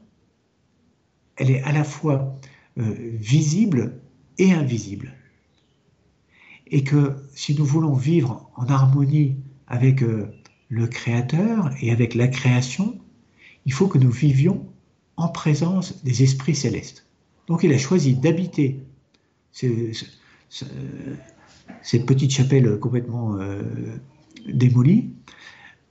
elle 1.36 1.52
est 1.52 1.64
à 1.64 1.72
la 1.72 1.84
fois 1.84 2.38
euh, 2.78 2.94
visible 3.14 4.00
et 4.38 4.52
invisible. 4.52 5.14
Et 6.68 6.84
que 6.84 7.16
si 7.34 7.56
nous 7.56 7.66
voulons 7.66 7.94
vivre 7.94 8.52
en 8.56 8.68
harmonie 8.68 9.38
avec 9.68 10.04
euh, 10.04 10.32
le 10.70 10.88
Créateur 10.88 11.72
et 11.82 11.92
avec 11.92 12.16
la 12.16 12.28
création, 12.28 13.00
il 13.66 13.74
faut 13.74 13.88
que 13.88 13.98
nous 13.98 14.12
vivions 14.12 14.66
en 15.18 15.30
présence 15.30 16.04
des 16.04 16.24
esprits 16.24 16.56
célestes. 16.56 17.06
Donc 17.48 17.64
il 17.64 17.72
a 17.74 17.78
choisi 17.78 18.16
d'habiter 18.16 18.80
cette 19.52 20.06
petite 22.06 22.32
chapelle 22.32 22.80
complètement 22.80 23.36
euh, 23.36 23.62
démolie 24.48 25.12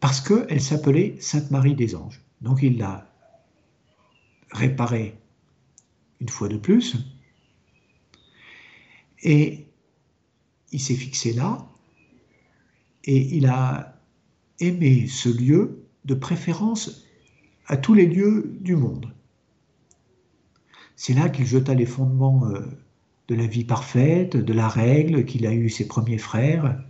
parce 0.00 0.20
qu'elle 0.20 0.60
s'appelait 0.60 1.16
Sainte 1.20 1.50
Marie 1.50 1.74
des 1.74 1.94
Anges. 1.94 2.20
Donc 2.40 2.62
il 2.62 2.78
l'a 2.78 3.08
réparée 4.50 5.16
une 6.20 6.28
fois 6.28 6.48
de 6.48 6.56
plus 6.56 6.96
et 9.22 9.66
il 10.72 10.80
s'est 10.80 10.94
fixé 10.94 11.32
là 11.32 11.68
et 13.04 13.36
il 13.36 13.46
a 13.46 14.01
aimer 14.62 15.06
ce 15.06 15.28
lieu, 15.28 15.84
de 16.04 16.14
préférence 16.14 17.04
à 17.66 17.76
tous 17.76 17.94
les 17.94 18.06
lieux 18.06 18.56
du 18.60 18.74
monde. 18.74 19.12
C'est 20.96 21.14
là 21.14 21.28
qu'il 21.28 21.46
jeta 21.46 21.74
les 21.74 21.86
fondements 21.86 22.46
euh, 22.46 22.60
de 23.28 23.34
la 23.34 23.46
vie 23.46 23.64
parfaite, 23.64 24.36
de 24.36 24.52
la 24.52 24.68
règle, 24.68 25.24
qu'il 25.24 25.46
a 25.46 25.52
eu 25.52 25.68
ses 25.68 25.86
premiers 25.86 26.18
frères. 26.18 26.82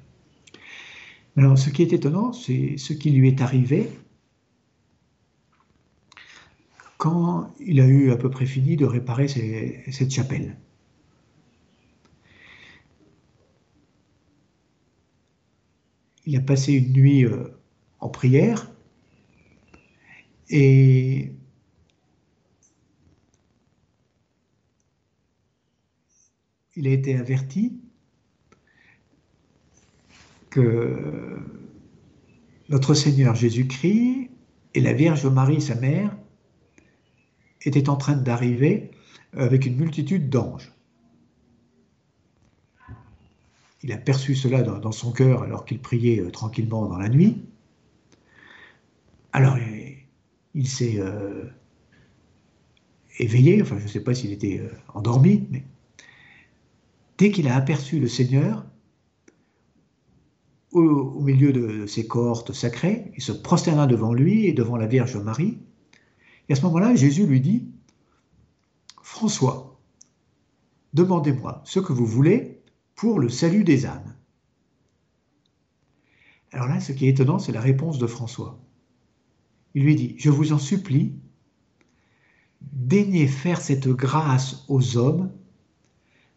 Alors, 1.37 1.59
ce 1.59 1.71
qui 1.71 1.83
est 1.83 1.93
étonnant, 1.93 2.33
c'est 2.33 2.77
ce 2.77 2.93
qui 2.93 3.11
lui 3.11 3.29
est 3.29 3.41
arrivé 3.41 3.89
quand 6.99 7.53
il 7.59 7.81
a 7.81 7.87
eu 7.87 8.13
à 8.13 8.17
peu 8.17 8.31
près 8.31 8.47
fini 8.47 8.77
de 8.77 8.85
réparer 8.85 9.27
cette 9.29 10.11
chapelle. 10.13 10.57
Il 16.27 16.37
a 16.37 16.41
passé 16.41 16.75
une 16.75 16.93
nuit 16.93 17.25
euh, 17.25 17.49
en 18.03 18.09
prière. 18.09 18.71
Et 20.51 21.33
il 26.77 26.87
a 26.87 26.91
été 26.91 27.17
averti 27.17 27.81
que 30.51 31.39
notre 32.69 32.93
Seigneur 32.93 33.35
Jésus-Christ 33.35 34.31
et 34.75 34.81
la 34.81 34.93
Vierge 34.93 35.25
Marie, 35.27 35.63
sa 35.63 35.77
mère, 35.77 36.15
étaient 37.63 37.89
en 37.89 37.97
train 37.97 38.17
d'arriver 38.17 38.91
avec 39.35 39.65
une 39.65 39.77
multitude 39.77 40.29
d'anges. 40.29 40.73
Il 43.85 43.93
a 43.93 43.97
perçu 43.97 44.35
cela 44.35 44.63
dans, 44.63 44.93
son 44.93 45.13
cœur 45.13 45.43
alors 45.43 45.65
qu'il 45.65 45.81
priait 45.81 46.21
euh, 46.21 46.31
tranquillement 46.31 46.87
dans 46.87 46.99
la 46.99 47.09
nuit. 47.09 47.43
Alors, 49.33 49.57
il 50.55 50.69
s'est 50.69 50.97
euh, 50.99 51.45
éveillé, 53.19 53.63
enfin 53.63 53.79
je 53.79 53.85
ne 53.85 53.89
sais 53.89 54.05
pas 54.05 54.15
s'il 54.15 54.33
était 54.33 54.61
euh, 54.61 54.71
endormi, 54.95 55.47
mais 55.51 55.65
dès 57.19 57.31
qu'il 57.31 57.49
a 57.49 57.57
aperçu 57.57 57.99
le 57.99 58.09
Seigneur, 58.09 58.67
au, 60.73 61.21
milieu 61.21 61.53
de 61.53 61.87
ses 61.87 62.07
cohortes 62.07 62.53
sacrées, 62.53 63.11
il 63.15 63.23
se 63.23 63.33
prosterna 63.33 63.87
devant 63.87 64.15
lui 64.15 64.47
et 64.47 64.53
devant 64.53 64.77
la 64.77 64.87
Vierge 64.87 65.17
Marie. 65.17 65.59
Et 66.49 66.53
à 66.53 66.57
ce 66.57 66.63
moment-là, 66.63 66.95
Jésus 66.95 67.27
lui 67.27 67.41
dit, 67.41 67.69
François, 69.03 69.79
demandez-moi 70.95 71.63
ce 71.65 71.79
que 71.79 71.93
vous 71.93 72.07
voulez 72.07 72.63
pour 72.95 73.21
le 73.21 73.29
salut 73.29 73.65
des 73.65 73.85
âmes. 73.85 74.15
Alors 76.53 76.69
là, 76.69 76.81
ce 76.81 76.93
qui 76.93 77.07
est 77.07 77.11
étonnant, 77.11 77.39
c'est 77.39 77.53
la 77.53 77.61
réponse 77.61 77.99
de 77.99 78.07
François. 78.07 78.59
Il 79.75 79.85
lui 79.85 79.97
dit, 79.97 80.15
je 80.19 80.31
vous 80.31 80.53
en 80.53 80.59
supplie, 80.59 81.13
daignez 82.61 83.27
faire 83.27 83.61
cette 83.61 83.89
grâce 83.89 84.65
aux 84.69 84.97
hommes 84.97 85.31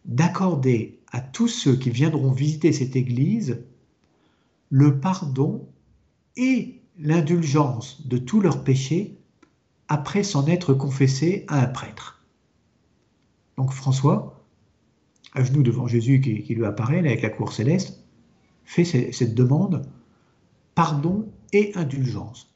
d'accorder 0.04 1.00
à 1.12 1.20
tous 1.20 1.48
ceux 1.48 1.76
qui 1.76 1.90
viendront 1.90 2.32
visiter 2.32 2.72
cette 2.72 2.96
église 2.96 3.64
le 4.70 5.00
pardon 5.00 5.68
et 6.36 6.80
l'indulgence 6.98 8.06
de 8.06 8.18
tous 8.18 8.40
leurs 8.40 8.64
péchés 8.64 9.18
après 9.88 10.22
s'en 10.22 10.46
être 10.46 10.74
confessé 10.74 11.44
à 11.48 11.62
un 11.62 11.66
prêtre. 11.66 12.24
Donc 13.56 13.72
François, 13.72 14.44
à 15.32 15.44
genoux 15.44 15.62
devant 15.62 15.86
Jésus 15.86 16.20
qui, 16.20 16.54
lui 16.54 16.64
apparaît 16.64 16.98
avec 16.98 17.22
la 17.22 17.30
cour 17.30 17.52
céleste, 17.52 18.04
fait 18.64 18.84
cette 18.84 19.34
demande 19.34 19.88
pardon 20.74 21.30
et 21.52 21.72
indulgence 21.76 22.55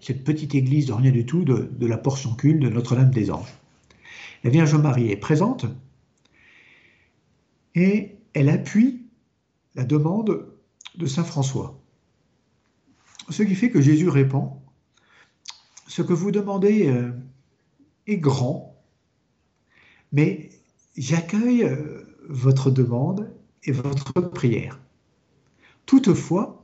cette 0.00 0.24
petite 0.24 0.54
église 0.54 0.86
de 0.86 0.92
rien 0.92 1.10
du 1.10 1.26
tout 1.26 1.44
de, 1.44 1.70
de 1.70 1.86
la 1.86 1.98
portion 1.98 2.34
cul 2.34 2.54
de 2.54 2.68
Notre-Dame 2.68 3.10
des 3.10 3.30
Anges. 3.30 3.54
La 4.44 4.50
Vierge 4.50 4.74
Marie 4.74 5.10
est 5.10 5.16
présente 5.16 5.66
et 7.74 8.16
elle 8.34 8.48
appuie 8.48 9.06
la 9.74 9.84
demande 9.84 10.46
de 10.96 11.06
Saint 11.06 11.24
François. 11.24 11.80
Ce 13.30 13.42
qui 13.42 13.54
fait 13.54 13.70
que 13.70 13.80
Jésus 13.80 14.08
répond, 14.08 14.52
ce 15.86 16.02
que 16.02 16.12
vous 16.12 16.30
demandez 16.30 16.88
euh, 16.88 17.12
est 18.06 18.16
grand, 18.16 18.76
mais 20.12 20.50
j'accueille 20.96 21.64
euh, 21.64 22.02
votre 22.28 22.70
demande 22.70 23.30
et 23.64 23.72
votre 23.72 24.20
prière. 24.20 24.80
Toutefois, 25.86 26.57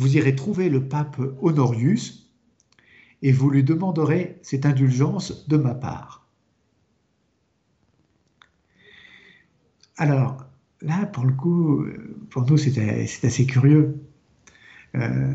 vous 0.00 0.16
irez 0.16 0.34
trouver 0.34 0.70
le 0.70 0.88
pape 0.88 1.20
Honorius 1.42 2.32
et 3.20 3.32
vous 3.32 3.50
lui 3.50 3.62
demanderez 3.62 4.38
cette 4.40 4.64
indulgence 4.64 5.46
de 5.46 5.58
ma 5.58 5.74
part. 5.74 6.26
Alors, 9.98 10.46
là, 10.80 11.04
pour 11.04 11.26
le 11.26 11.34
coup, 11.34 11.84
pour 12.30 12.46
nous, 12.46 12.56
c'est 12.56 13.26
assez 13.26 13.44
curieux. 13.44 14.02
Euh, 14.94 15.34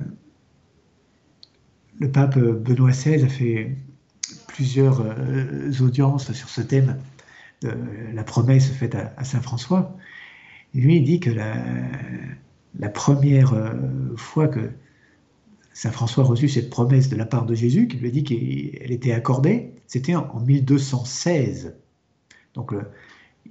le 2.00 2.12
pape 2.12 2.40
Benoît 2.40 2.90
XVI 2.90 3.24
a 3.24 3.30
fait 3.30 3.78
plusieurs 4.48 5.02
euh, 5.02 5.72
audiences 5.80 6.32
sur 6.32 6.50
ce 6.50 6.62
thème, 6.62 6.98
de 7.62 7.72
la 8.14 8.24
promesse 8.24 8.72
faite 8.72 8.96
à, 8.96 9.24
Saint 9.24 9.42
François. 9.42 9.96
lui, 10.74 10.98
il 10.98 11.04
dit 11.04 11.20
que 11.20 11.30
la, 11.30 11.56
première 12.90 13.54
euh, 13.54 13.72
fois 14.16 14.48
que 14.48 14.72
Saint 15.74 15.92
François 15.92 16.24
a 16.24 16.28
reçu 16.28 16.48
cette 16.50 16.70
promesse 16.70 17.10
de 17.10 17.16
la 17.16 17.26
part 17.26 17.46
de 17.46 17.56
Jésus, 17.56 17.88
qui 17.88 17.98
lui 17.98 18.08
a 18.08 18.12
dit 18.12 18.24
qu'elle 18.24 18.92
était 18.92 19.12
accordée, 19.12 19.74
c'était 19.88 20.16
en, 20.16 20.40
1216. 20.40 21.76
Donc, 22.54 22.74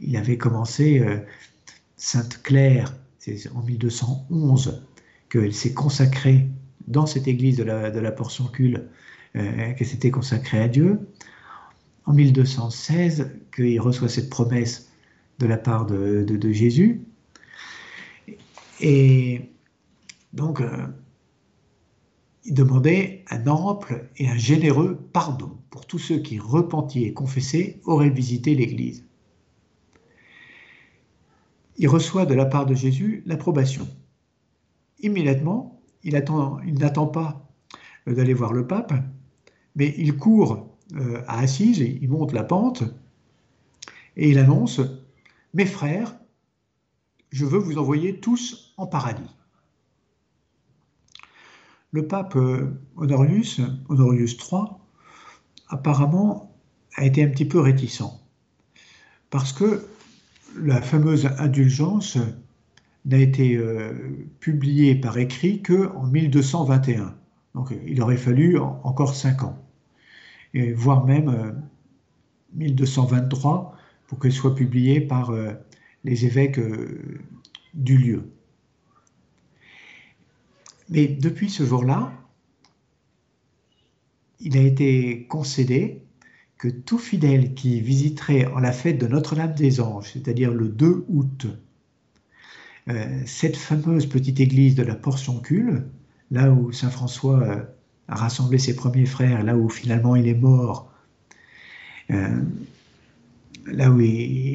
il 0.01 0.17
avait 0.17 0.39
commencé 0.39 1.05
Sainte 1.97 2.43
Claire, 2.43 2.95
c'est 3.19 3.51
en 3.55 3.63
1211 3.63 4.83
qu'elle 5.29 5.55
s'est 5.55 5.75
consacrée 5.75 6.49
dans 6.87 7.07
cette 7.07 7.29
église 7.29 7.57
de 7.57 7.65
la, 7.65 7.91
de 7.91 7.99
la 7.99 8.13
portion 8.13 8.45
cul, 8.47 8.77
euh, 9.37 9.73
qu'elle 9.75 9.87
s'était 9.87 10.11
consacrée 10.11 10.61
à 10.61 10.69
Dieu. 10.69 11.01
En 12.07 12.13
1216, 12.13 13.31
qu'il 13.55 13.81
reçoit 13.81 14.09
cette 14.09 14.31
promesse 14.31 14.91
de 15.39 15.47
la 15.47 15.57
part 15.57 15.87
de, 15.87 16.53
Jésus. 16.53 17.03
Et 18.81 19.51
donc, 20.33 20.61
euh, 20.61 20.87
il 22.45 22.55
demandait 22.55 23.25
un 23.31 23.47
ample 23.47 24.09
et 24.17 24.29
un 24.29 24.37
généreux 24.37 24.99
pardon 25.13 25.59
pour 25.71 25.87
tous 25.87 25.99
ceux 25.99 26.19
qui, 26.19 26.39
repentis 26.39 27.05
et 27.05 27.13
confessés, 27.13 27.81
auraient 27.85 28.11
visité 28.11 28.55
l'Église 28.55 29.05
il 31.77 31.89
reçoit 31.89 32.27
de 32.27 32.35
la 32.35 32.47
part 32.47 32.67
de 32.67 32.75
Jésus 32.75 33.23
l'approbation. 33.27 33.89
Immédiatement, 35.01 35.81
il 36.03 36.13
n'attend 36.13 37.07
pas 37.07 37.49
euh, 38.09 38.15
d'aller 38.15 38.35
voir 38.35 38.53
le 38.53 38.67
pape, 38.67 38.93
mais 39.75 39.95
il 39.99 40.17
court 40.17 40.77
euh, 40.95 41.23
à 41.27 41.41
Assise, 41.41 41.79
il 41.79 42.09
monte 42.09 42.33
la 42.33 42.45
pente 42.45 42.85
et 44.17 44.31
il 44.31 44.39
annonce 44.39 44.81
Mes 45.53 45.67
frères, 45.67 46.17
je 47.35 47.45
veux 47.45 47.59
vous 47.59 47.79
envoyer 47.79 48.21
tous 48.21 48.73
en 48.77 48.87
paradis. 48.87 49.29
Le 51.91 52.07
pape 52.07 52.37
euh, 52.37 52.81
Honorius, 52.97 53.61
Honorius 53.89 54.37
III, 54.39 54.63
apparemment 55.69 56.57
a 56.95 57.05
été 57.05 57.25
un 57.25 57.29
petit 57.29 57.45
peu 57.45 57.59
réticent 57.59 58.25
parce 59.31 59.53
que 59.53 59.85
la 60.57 60.81
fameuse 60.81 61.27
indulgence 61.39 62.19
n'a 63.05 63.19
été 63.19 63.57
euh, 63.57 63.93
publiée 64.39 64.95
par 64.95 65.19
écrit 65.19 65.61
que 65.61 65.93
en 65.97 66.07
1221. 66.07 67.17
Donc 67.57 67.75
il 67.85 68.01
aurait 68.01 68.17
fallu 68.17 68.59
encore 68.59 69.17
cinq 69.17 69.43
ans, 69.43 69.59
et 70.55 70.73
voire 70.73 71.05
même 71.05 71.61
1223 72.53 73.75
euh, 73.75 73.77
pour 74.07 74.21
qu'elle 74.21 74.33
soit 74.33 74.55
publiée 74.55 75.01
par 75.01 75.33
les 76.05 76.27
évêques 76.27 76.61
du 77.75 77.97
lieu. 77.97 78.31
Mais 80.91 81.07
depuis 81.07 81.51
ce 81.51 81.65
jour-là, 81.65 82.13
il 84.41 84.57
a 84.57 84.61
été 84.61 85.27
concédé 85.29 86.03
que 86.59 86.69
tout 86.69 86.99
fidèle 86.99 87.55
qui 87.55 87.81
visiterait 87.81 88.47
en 88.47 88.59
la 88.59 88.73
fête 88.73 88.99
de 88.99 89.07
Notre-Dame 89.07 89.55
des 89.55 89.81
Anges, 89.81 90.13
c'est-à-dire 90.13 90.53
le 90.53 90.69
2 90.69 91.05
août, 91.09 91.47
euh, 92.89 93.23
cette 93.27 93.57
fameuse 93.57 94.07
petite 94.07 94.41
église 94.41 94.75
de 94.75 94.83
la 94.83 94.95
Portioncule, 94.95 95.87
là 96.31 96.51
où 96.51 96.73
Saint 96.73 96.91
François 96.91 97.41
euh, 97.41 97.63
a 98.09 98.15
rassemblé 98.15 98.59
ses 98.59 98.77
premiers 98.77 99.07
frères, 99.07 99.43
là 99.43 99.57
où 99.57 99.69
finalement 99.69 100.17
il 100.17 100.29
est 100.29 100.35
mort, 100.35 100.93
euh, 102.11 102.43
là 103.67 103.91
où 103.91 104.01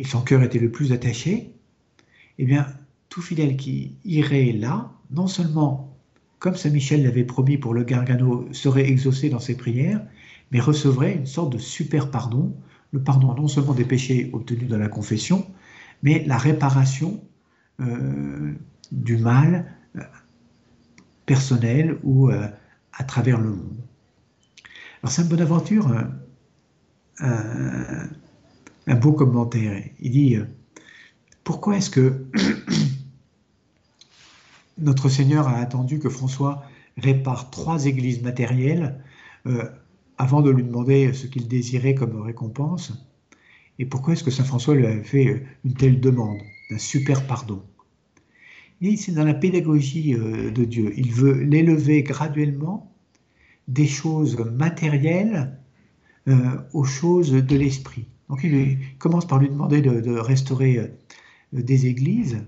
son 0.06 0.22
cœur 0.22 0.44
était 0.44 0.60
le 0.60 0.72
plus 0.72 0.92
attaché, 0.92 1.54
eh 2.38 2.46
bien, 2.46 2.68
tout 3.10 3.22
fidèle 3.22 3.58
qui 3.58 3.98
irait 4.06 4.52
là, 4.52 4.92
non 5.12 5.28
seulement, 5.28 5.98
comme 6.38 6.56
Saint 6.56 6.70
Michel 6.70 7.04
l'avait 7.04 7.24
promis 7.24 7.58
pour 7.58 7.74
le 7.74 7.84
Gargano, 7.84 8.48
serait 8.52 8.88
exaucé 8.88 9.30
dans 9.30 9.40
ses 9.40 9.58
prières, 9.58 10.02
mais 10.52 10.60
recevrait 10.60 11.16
une 11.16 11.26
sorte 11.26 11.52
de 11.52 11.58
super 11.58 12.12
pardon, 12.12 12.56
le 12.92 13.02
pardon 13.02 13.34
non 13.36 13.48
seulement 13.48 13.74
des 13.74 13.86
péchés 13.86 14.30
obtenus 14.34 14.70
dans 14.70 14.78
la 14.78 14.88
confession, 14.88 15.46
mais 16.02 16.24
la 16.26 16.38
réparation 16.38 17.22
euh, 17.82 18.54
du 18.92 19.18
mal 19.18 19.74
euh, 19.96 20.02
personnel 21.26 21.98
ou 22.04 22.30
euh, 22.30 22.48
à 22.94 23.04
travers 23.04 23.40
le 23.40 23.50
monde. 23.50 23.78
Alors 25.02 25.12
Saint 25.12 25.26
Bonaventure, 25.26 25.94
un, 27.20 28.10
un 28.90 28.96
beau 28.96 29.14
commentaire, 29.14 29.82
il 30.02 30.12
dit, 30.12 30.38
pourquoi 31.46 31.78
est-ce 31.78 31.90
que 31.90 32.26
notre 34.78 35.08
Seigneur 35.08 35.48
a 35.48 35.58
attendu 35.58 36.00
que 36.00 36.10
François 36.10 36.64
répare 36.98 37.50
trois 37.50 37.86
églises 37.86 38.22
matérielles 38.22 39.02
avant 40.18 40.42
de 40.42 40.50
lui 40.50 40.64
demander 40.64 41.14
ce 41.14 41.28
qu'il 41.28 41.48
désirait 41.48 41.96
comme 41.96 42.22
récompense? 42.22 42.92
Et 43.80 43.86
pourquoi 43.86 44.14
est-ce 44.14 44.24
que 44.24 44.32
Saint 44.32 44.44
François 44.44 44.76
lui 44.76 44.86
avait 44.86 45.04
fait 45.04 45.44
une 45.64 45.74
telle 45.74 46.02
demande 46.02 46.38
d'un 46.70 46.78
super 46.78 47.26
pardon? 47.26 47.64
Et 48.82 48.98
c'est 48.98 49.14
dans 49.14 49.24
la 49.24 49.34
pédagogie 49.34 50.14
euh, 50.14 50.52
de 50.52 50.64
Dieu. 50.64 50.94
Il 50.98 51.12
veut 51.12 51.34
l'élever 51.34 52.04
graduellement 52.04 52.94
des 53.68 53.88
choses 53.88 54.38
matérielles 54.38 55.58
euh, 56.28 56.58
aux 56.74 56.84
choses 56.84 57.32
de 57.32 57.56
l'esprit. 57.56 58.06
Donc 58.30 58.44
il 58.44 58.78
commence 59.00 59.28
par 59.28 59.40
lui 59.40 59.50
demander 59.50 59.82
de, 59.82 60.12
restaurer 60.18 60.78
euh, 60.78 60.88
des 61.52 61.88
églises. 61.88 62.44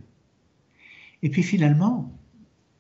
Et 1.24 1.30
puis 1.30 1.44
finalement, 1.44 2.12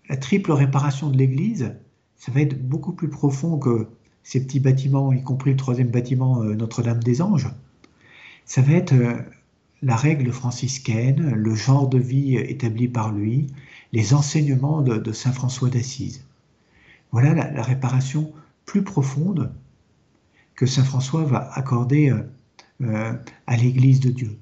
la 0.08 0.18
triple 0.18 0.52
réparation 0.52 1.10
de 1.10 1.18
l'église, 1.18 1.76
ça 2.16 2.32
va 2.32 2.42
être 2.42 2.62
beaucoup 2.68 2.94
plus 2.94 3.10
profond 3.10 3.58
que 3.58 3.88
ces 4.24 4.46
petits 4.46 4.60
bâtiments, 4.60 5.12
y 5.14 5.24
compris 5.24 5.52
le 5.52 5.58
troisième 5.58 5.90
bâtiment 5.90 6.44
euh, 6.44 6.54
Notre-Dame 6.54 7.02
des 7.02 7.22
Anges, 7.22 7.50
ça 8.46 8.62
va 8.62 8.74
être 8.74 8.94
euh, 8.94 9.16
la 9.82 9.96
règle 9.96 10.32
franciscaine, 10.32 11.32
le 11.32 11.56
genre 11.56 11.88
de 11.88 11.98
vie 11.98 12.36
établi 12.36 12.88
par 12.88 13.12
lui, 13.12 13.48
les 13.94 14.14
enseignements 14.14 14.84
de, 14.84 15.12
Saint 15.12 15.32
François 15.32 15.70
d'Assise. 15.70 16.24
Voilà 17.12 17.34
la, 17.34 17.64
réparation 17.64 18.32
plus 18.66 18.84
profonde 18.84 19.52
que 20.56 20.68
Saint 20.68 20.84
François 20.84 21.24
va 21.24 21.52
accorder 21.54 22.14
euh, 22.82 23.14
à 23.48 23.58
l'Église 23.58 24.00
de 24.00 24.10
Dieu. 24.10 24.38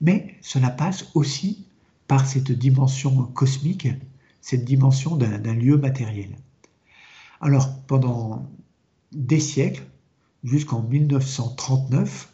Mais 0.00 0.34
cela 0.40 0.70
passe 0.70 1.10
aussi 1.14 1.66
par 2.06 2.26
cette 2.26 2.52
dimension 2.52 3.24
cosmique, 3.24 3.88
cette 4.40 4.64
dimension 4.64 5.16
d'un 5.16 5.54
lieu 5.54 5.76
matériel. 5.76 6.36
Alors, 7.40 7.82
pendant 7.86 8.48
des 9.12 9.40
siècles, 9.40 9.84
jusqu'en 10.42 10.82
1939 10.82 12.32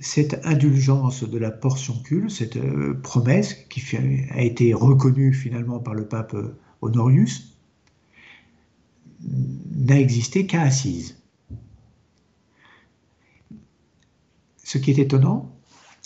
cette 0.00 0.44
indulgence 0.44 1.24
de 1.24 1.38
la 1.38 1.50
portioncule, 1.50 2.30
cette 2.30 2.56
euh, 2.56 2.94
promesse 3.02 3.54
qui 3.54 3.82
a 4.30 4.42
été 4.42 4.74
reconnue 4.74 5.32
finalement 5.32 5.78
par 5.78 5.94
le 5.94 6.06
pape 6.06 6.34
euh, 6.34 6.58
Honorius, 6.82 7.56
n'a 9.20 9.98
existé 9.98 10.46
qu'à 10.46 10.62
Assise. 10.62 11.17
Ce 14.68 14.76
qui 14.76 14.90
est 14.90 14.98
étonnant, 14.98 15.56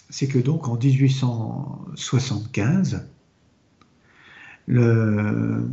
c'est 0.08 0.28
que 0.28 0.38
donc 0.38 0.68
en 0.68 0.76
1875, 0.76 3.08
le 4.68 5.68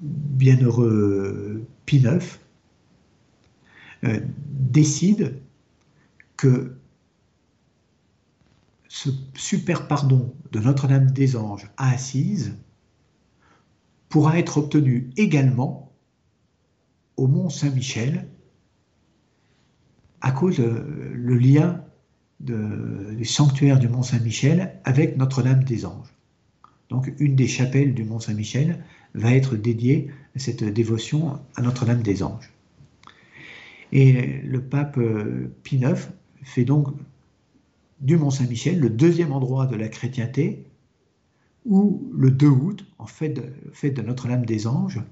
bienheureux 0.00 1.66
Pie 1.84 1.98
IX 1.98 2.24
euh, 4.04 4.20
décide 4.48 5.38
que 6.38 6.78
ce 8.88 9.10
super 9.34 9.86
pardon 9.86 10.34
de 10.50 10.60
Notre-Dame 10.60 11.10
des 11.10 11.36
Anges 11.36 11.70
à 11.76 11.90
Assise 11.90 12.56
pourra 14.08 14.38
être 14.38 14.56
obtenu 14.56 15.10
également 15.18 15.92
au 17.18 17.26
Mont 17.26 17.50
Saint-Michel 17.50 18.30
à 20.24 20.32
cause 20.32 20.58
le 20.58 21.36
lien 21.36 21.84
du 22.40 23.24
sanctuaire 23.26 23.78
du 23.78 23.88
Mont 23.88 24.02
Saint-Michel 24.02 24.80
avec 24.84 25.18
Notre-Dame 25.18 25.64
des 25.64 25.84
Anges. 25.84 26.14
Donc 26.88 27.12
une 27.18 27.36
des 27.36 27.46
chapelles 27.46 27.92
du 27.92 28.04
Mont 28.04 28.20
Saint-Michel 28.20 28.82
va 29.12 29.34
être 29.34 29.54
dédiée 29.54 30.10
à 30.34 30.38
cette 30.38 30.64
dévotion 30.64 31.38
à 31.56 31.60
Notre-Dame 31.60 32.02
des 32.02 32.22
Anges. 32.22 32.50
Et 33.92 34.40
le 34.42 34.62
pape 34.62 34.98
Pie 35.62 35.76
IX 35.76 36.08
fait 36.42 36.64
donc 36.64 36.88
du 38.00 38.16
Mont 38.16 38.30
Saint-Michel 38.30 38.80
le 38.80 38.88
deuxième 38.88 39.30
endroit 39.30 39.66
de 39.66 39.76
la 39.76 39.88
chrétienté 39.88 40.64
où 41.66 42.10
le 42.16 42.30
2 42.30 42.48
août, 42.48 42.86
en 42.98 43.06
fait 43.06 43.28
de, 43.28 43.90
de 43.90 44.02
Notre-Dame 44.02 44.46
des 44.46 44.66
Anges, 44.66 45.02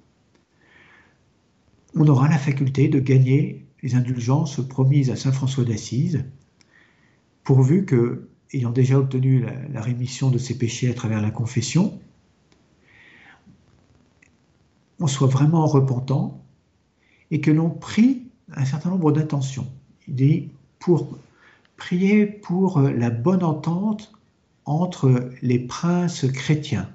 on 1.94 2.08
aura 2.08 2.30
la 2.30 2.38
faculté 2.38 2.88
de 2.88 2.98
gagner 2.98 3.66
les 3.82 3.94
indulgences 3.94 4.66
promises 4.66 5.10
à 5.10 5.16
Saint 5.16 5.32
François 5.32 5.64
d'Assise, 5.64 6.24
pourvu 7.42 7.84
que, 7.84 8.28
ayant 8.52 8.70
déjà 8.70 8.98
obtenu 8.98 9.44
la, 9.72 9.80
rémission 9.80 10.30
de 10.30 10.38
ses 10.38 10.56
péchés 10.56 10.90
à 10.90 10.94
travers 10.94 11.20
la 11.20 11.30
confession, 11.30 11.98
on 15.00 15.06
soit 15.06 15.26
vraiment 15.26 15.66
repentant 15.66 16.44
et 17.30 17.40
que 17.40 17.50
l'on 17.50 17.70
prie 17.70 18.28
un 18.52 18.64
certain 18.64 18.90
nombre 18.90 19.10
d'intentions. 19.10 19.66
Il 20.06 20.14
dit 20.14 20.50
pour 20.78 21.18
prier 21.76 22.26
pour 22.26 22.80
la 22.80 23.10
bonne 23.10 23.42
entente 23.42 24.12
entre 24.64 25.30
les 25.42 25.58
princes 25.58 26.30
chrétiens. 26.30 26.88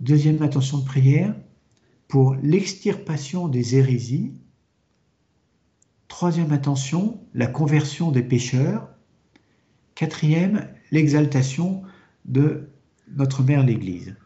Deuxième 0.00 0.42
intention 0.42 0.78
de 0.78 0.84
prière, 0.84 1.34
pour 2.08 2.34
l'extirpation 2.42 3.48
des 3.48 3.76
hérésies. 3.76 4.32
Troisième 6.08 6.52
intention, 6.52 7.20
la 7.34 7.46
conversion 7.46 8.10
des 8.10 8.22
pécheurs. 8.22 8.88
Quatrième, 9.94 10.68
l'exaltation 10.90 11.82
de 12.24 12.70
notre 13.14 13.42
mère 13.42 13.64
l'Église. 13.64 14.16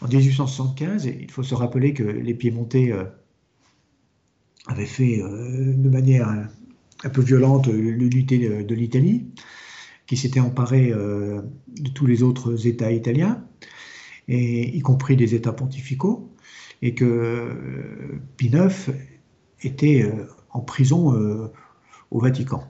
En 0.00 0.08
1875, 0.08 1.06
il 1.06 1.30
faut 1.30 1.42
se 1.42 1.54
rappeler 1.54 1.94
que 1.94 2.02
les 2.02 2.34
Piémontais 2.34 2.90
euh, 2.90 3.04
avait 4.66 4.86
fait 4.86 5.20
euh, 5.22 5.74
de 5.74 5.88
manière 5.88 6.28
un, 6.28 7.08
peu 7.08 7.20
violente 7.20 7.68
l'unité 7.68 8.64
de, 8.64 8.74
l'Italie, 8.74 9.26
qui 10.06 10.16
s'était 10.16 10.40
emparé 10.40 10.92
euh, 10.92 11.42
de 11.68 11.90
tous 11.90 12.06
les 12.06 12.22
autres 12.22 12.66
États 12.66 12.92
italiens, 12.92 13.44
y 14.28 14.80
compris 14.80 15.16
des 15.16 15.34
États 15.34 15.52
pontificaux, 15.52 16.32
et 16.82 16.94
que 16.94 17.04
euh, 17.04 18.20
Pie 18.36 18.50
était 19.62 20.10
en 20.50 20.60
prison 20.60 21.50
au 22.10 22.20
Vatican. 22.20 22.64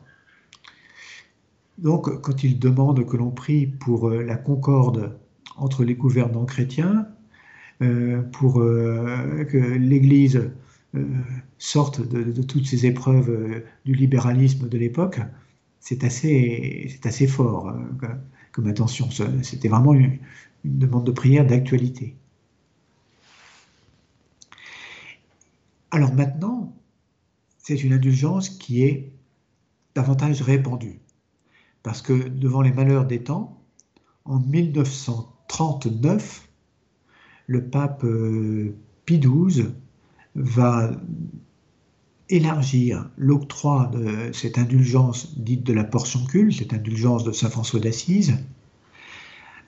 Donc, 1.79 2.21
quand 2.21 2.45
il 2.45 2.59
demande 2.59 3.05
que 3.07 3.17
l'on 3.17 3.31
prie 3.31 3.67
pour 3.67 4.11
la 4.11 4.37
concorde 4.37 5.19
entre 5.57 5.85
les 5.85 5.95
gouvernants 5.95 6.45
chrétiens, 6.45 7.09
pour 8.33 8.55
que 8.55 9.77
l'Église 9.77 10.51
euh, 10.95 11.07
sortent 11.59 12.07
de, 12.07 12.43
toutes 12.43 12.67
ces 12.67 12.85
épreuves 12.85 13.31
euh, 13.31 13.65
du 13.87 13.95
libéralisme 13.95 14.69
de 14.69 14.77
l'époque, 14.77 15.21
c'est 15.81 16.05
assez, 16.05 17.01
assez 17.05 17.27
fort 17.27 17.69
euh, 17.71 18.09
comme 18.53 18.67
attention. 18.67 19.09
C'était 19.43 19.69
vraiment 19.69 19.95
une, 19.95 20.19
demande 20.65 21.07
de 21.07 21.13
prière 21.13 21.47
d'actualité. 21.47 22.15
Alors 25.91 26.15
maintenant, 26.15 26.75
c'est 27.63 27.83
une 27.83 27.93
indulgence 27.93 28.49
qui 28.49 28.83
est 28.83 29.13
davantage 29.95 30.43
répandue. 30.43 31.01
Parce 31.83 32.03
que 32.03 32.13
devant 32.13 32.63
les 32.63 32.73
malheurs 32.73 33.07
des 33.07 33.23
temps, 33.23 33.63
en 34.25 34.39
1939, 34.39 36.49
le 37.47 37.65
pape 37.65 38.05
Pie 39.05 39.21
XII 39.21 39.67
va 40.35 40.91
élargir 42.29 43.11
l'octroi 43.17 43.91
de 43.93 44.33
cette 44.33 44.59
indulgence 44.59 45.39
dite 45.39 45.65
de 45.65 45.73
la 45.73 45.85
portion 45.85 46.25
culte, 46.25 46.59
cette 46.59 46.73
indulgence 46.73 47.25
de 47.25 47.33
Saint 47.33 47.51
François 47.51 47.81
d'Assise, 47.81 48.39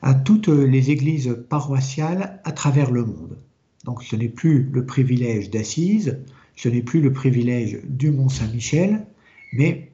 à 0.03 0.15
toutes 0.15 0.49
les 0.49 0.91
églises 0.91 1.37
paroissiales 1.49 2.41
à 2.45 2.53
travers 2.53 2.91
le 2.91 3.05
monde. 3.05 3.39
Donc 3.85 4.03
ce 4.03 4.17
n'est 4.17 4.29
plus 4.29 4.69
le 4.73 4.87
privilège 4.87 5.51
d'Assise, 5.51 6.19
ce 6.57 6.69
n'est 6.69 6.83
plus 6.83 7.01
le 7.01 7.13
privilège 7.13 7.81
du 7.85 8.11
Mont 8.11 8.29
Saint-Michel, 8.29 9.07
mais 9.53 9.93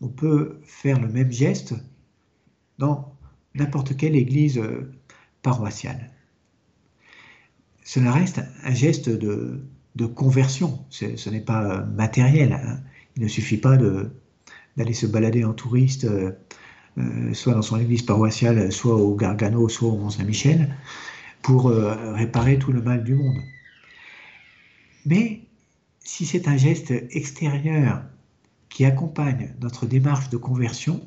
on 0.00 0.08
peut 0.08 0.60
faire 0.64 1.00
le 1.00 1.08
même 1.08 1.32
geste 1.32 1.74
dans 2.78 3.14
n'importe 3.54 3.96
quelle 3.96 4.16
église 4.16 4.60
paroissiale. 5.42 6.10
Cela 7.88 8.12
reste 8.12 8.42
un 8.64 8.74
geste 8.74 9.08
de, 9.08 9.62
conversion. 10.14 10.84
Ce 10.90 11.30
n'est 11.30 11.40
pas 11.40 11.84
matériel. 11.84 12.52
Hein. 12.52 12.80
Il 13.16 13.22
ne 13.22 13.28
suffit 13.28 13.56
pas 13.56 13.78
d'aller 14.76 14.92
se 14.92 15.06
balader 15.06 15.42
en 15.44 15.54
touriste, 15.54 16.04
euh, 16.04 16.32
euh, 16.98 17.32
soit 17.32 17.54
dans 17.54 17.62
son 17.62 17.80
église 17.80 18.02
paroissiale, 18.02 18.70
soit 18.70 18.94
au 18.94 19.16
Gargano, 19.16 19.68
soit 19.70 19.88
au 19.88 19.96
Mont-Saint-Michel, 19.96 20.76
pour 21.40 21.68
euh, 21.68 22.12
réparer 22.12 22.58
tout 22.58 22.72
le 22.72 22.82
mal 22.82 23.02
du 23.04 23.14
monde. 23.14 23.38
Mais 25.06 25.40
si 26.08 26.24
c'est 26.24 26.48
un 26.48 26.56
geste 26.56 26.90
extérieur 27.10 28.02
qui 28.70 28.86
accompagne 28.86 29.54
notre 29.60 29.84
démarche 29.84 30.30
de 30.30 30.38
conversion, 30.38 31.02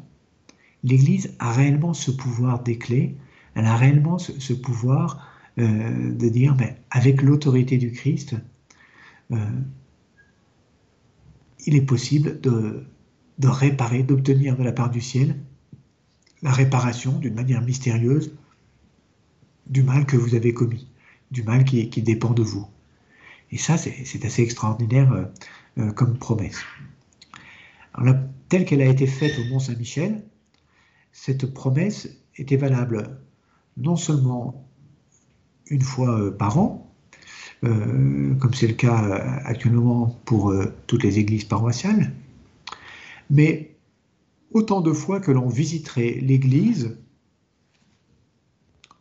l'Église 0.83 1.33
a 1.39 1.51
réellement 1.51 1.95
ce 1.95 2.11
pouvoir 2.11 2.61
des 2.61 2.77
clés, 2.77 3.17
elle 3.55 3.65
a 3.65 3.75
réellement 3.75 4.19
ce, 4.19 4.53
pouvoir 4.53 5.27
de 5.57 6.29
dire, 6.29 6.53
ben, 6.53 6.75
avec 6.91 7.23
l'autorité 7.23 7.79
du 7.79 7.91
Christ, 7.91 8.35
euh, 9.31 9.37
il 11.65 11.75
est 11.75 11.81
possible 11.81 12.39
de, 12.39 12.85
réparer, 13.43 14.03
d'obtenir 14.03 14.55
de 14.55 14.63
la 14.63 14.71
part 14.71 14.91
du 14.91 15.01
ciel 15.01 15.35
la 16.43 16.51
réparation 16.51 17.17
d'une 17.17 17.33
manière 17.33 17.63
mystérieuse 17.63 18.35
du 19.65 19.81
mal 19.81 20.05
que 20.05 20.15
vous 20.15 20.35
avez 20.35 20.53
commis, 20.53 20.87
du 21.31 21.41
mal 21.41 21.65
qui, 21.65 21.87
dépend 22.03 22.33
de 22.33 22.43
vous. 22.43 22.67
Et 23.51 23.57
ça, 23.57 23.77
c'est 23.77 24.25
assez 24.25 24.41
extraordinaire 24.41 25.11
euh, 25.11 25.25
euh, 25.77 25.91
comme 25.91 26.17
promesse. 26.17 26.61
Telle 28.49 28.65
qu'elle 28.65 28.81
a 28.81 28.85
été 28.85 29.07
faite 29.07 29.37
au 29.39 29.45
Mont 29.45 29.59
Saint-Michel, 29.59 30.23
cette 31.11 31.53
promesse 31.53 32.09
était 32.37 32.57
valable 32.57 33.19
non 33.77 33.95
seulement 33.95 34.67
une 35.67 35.81
fois 35.81 36.37
par 36.37 36.57
an, 36.57 36.91
euh, 37.63 38.33
comme 38.35 38.53
c'est 38.55 38.67
le 38.67 38.73
cas 38.73 39.03
euh, 39.03 39.19
actuellement 39.45 40.19
pour 40.25 40.49
euh, 40.49 40.73
toutes 40.87 41.03
les 41.03 41.19
églises 41.19 41.43
paroissiales, 41.43 42.11
mais 43.29 43.75
autant 44.51 44.81
de 44.81 44.91
fois 44.91 45.19
que 45.19 45.31
l'on 45.31 45.47
visiterait 45.47 46.17
l'église 46.21 46.97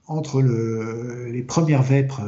entre 0.07 0.43
les 0.43 1.43
premières 1.43 1.83
vêpres 1.83 2.21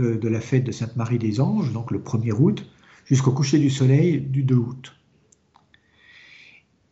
de, 0.00 0.28
la 0.28 0.40
fête 0.40 0.64
de 0.64 0.72
Sainte 0.72 0.96
Marie 0.96 1.18
des 1.18 1.40
Anges, 1.40 1.72
donc 1.72 1.90
le 1.90 1.98
1er 1.98 2.32
août, 2.32 2.68
jusqu'au 3.04 3.32
coucher 3.32 3.58
du 3.58 3.70
soleil 3.70 4.20
du 4.20 4.42
2 4.42 4.54
août. 4.54 4.96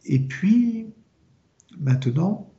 Et 0.05 0.21
puis, 0.21 0.87
maintenant, 1.79 2.51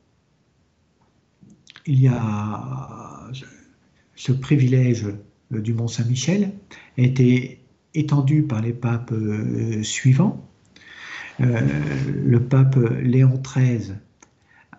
il 1.85 2.01
y 2.01 2.07
a 2.07 3.29
ce 4.15 4.31
privilège 4.31 5.07
du 5.51 5.73
Mont 5.73 5.87
Saint-Michel 5.87 6.51
a 6.97 7.01
été 7.01 7.61
étendue 7.93 8.43
par 8.43 8.61
les 8.61 8.73
papes 8.73 9.13
suivants. 9.83 10.45
le 11.39 12.39
pape 12.39 12.75
Léon 13.01 13.41
XIII 13.41 13.93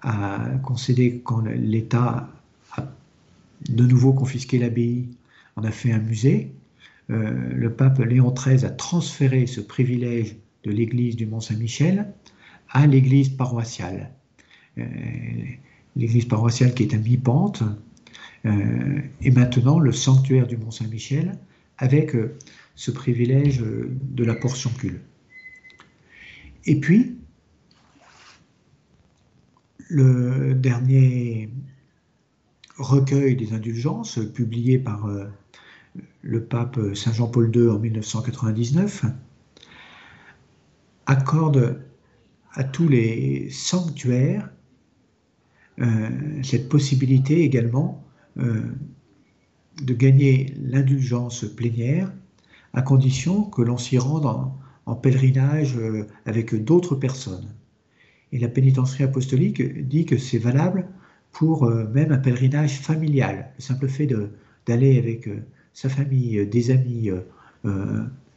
a 0.03 0.51
concédé 0.63 1.21
quand 1.25 1.43
l'État 1.47 2.29
a 2.77 2.87
de 3.69 3.85
nouveau 3.85 4.13
confisqué 4.13 4.59
l'abbaye, 4.59 5.09
on 5.59 5.65
a 5.65 5.71
fait 5.71 5.93
un 5.93 5.99
musée. 5.99 6.53
le 7.09 7.69
pape 7.69 7.99
Léon 7.99 8.33
XIII 8.33 8.65
a 8.65 8.71
transféré 8.71 9.47
ce 9.47 9.61
privilège 9.61 10.37
de 10.65 10.71
l'église 10.71 11.17
du 11.17 11.27
Mont-Saint-Michel 11.27 12.13
à 12.71 12.87
l'église 12.87 13.31
paroissiale. 13.31 14.13
Euh, 14.79 14.85
l'église 15.97 16.27
paroissiale 16.27 16.75
qui 16.75 16.85
est 16.85 16.95
à 16.95 16.99
mi-pente, 16.99 17.63
euh, 18.47 19.01
et 19.21 19.31
maintenant 19.31 19.81
le 19.81 19.91
sanctuaire 19.91 20.47
du 20.47 20.57
Mont-Saint-Michel 20.57 21.37
avec 21.79 22.15
euh, 22.15 22.37
ce 22.77 22.91
privilège 22.91 23.61
de 23.61 24.25
la 24.25 24.35
portion 24.35 24.71
cul. 24.71 25.01
Et 26.67 26.79
puis, 26.79 27.17
le 29.89 30.55
dernier 30.55 31.51
recueil 32.77 33.35
des 33.35 33.55
indulgences 33.55 34.21
publié 34.35 34.79
par 34.79 35.09
le 36.29 36.45
pape 36.45 36.79
Saint 36.95 37.13
Jean-Paul 37.13 37.51
II 37.57 37.71
en 37.71 37.79
1999 37.79 39.07
accorde 41.07 41.83
à 42.53 42.65
tous 42.65 42.87
les 42.87 43.49
sanctuaires 43.51 44.51
euh, 45.81 46.11
cette 46.43 46.69
possibilité 46.69 47.45
également 47.45 48.05
euh, 48.37 48.61
de 49.81 49.95
gagner 49.95 50.53
l'indulgence 50.61 51.47
plénière 51.47 52.13
à 52.75 52.83
condition 52.83 53.45
que 53.45 53.63
l'on 53.63 53.79
s'y 53.79 53.97
rende 53.97 54.27
en, 54.27 54.95
pèlerinage 54.97 55.79
euh, 55.79 56.09
avec 56.27 56.55
d'autres 56.63 56.95
personnes. 56.95 57.55
Et 58.33 58.39
la 58.39 58.49
pénitencerie 58.49 59.05
apostolique 59.05 59.89
dit 59.89 60.05
que 60.05 60.19
c'est 60.19 60.39
valable 60.39 60.89
pour 61.33 61.71
même 61.71 62.13
un 62.13 62.19
pèlerinage 62.19 62.81
familial. 62.81 63.51
Le 63.57 63.63
simple 63.63 63.89
fait 63.89 64.09
d'aller 64.67 64.99
avec 64.99 65.29
sa 65.81 65.89
famille, 65.89 66.45
des 66.47 66.71
amis, 66.73 67.11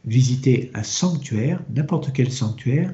visiter 0.04 0.70
un 0.74 0.82
sanctuaire, 0.82 1.60
n'importe 1.74 2.12
quel 2.12 2.30
sanctuaire, 2.30 2.92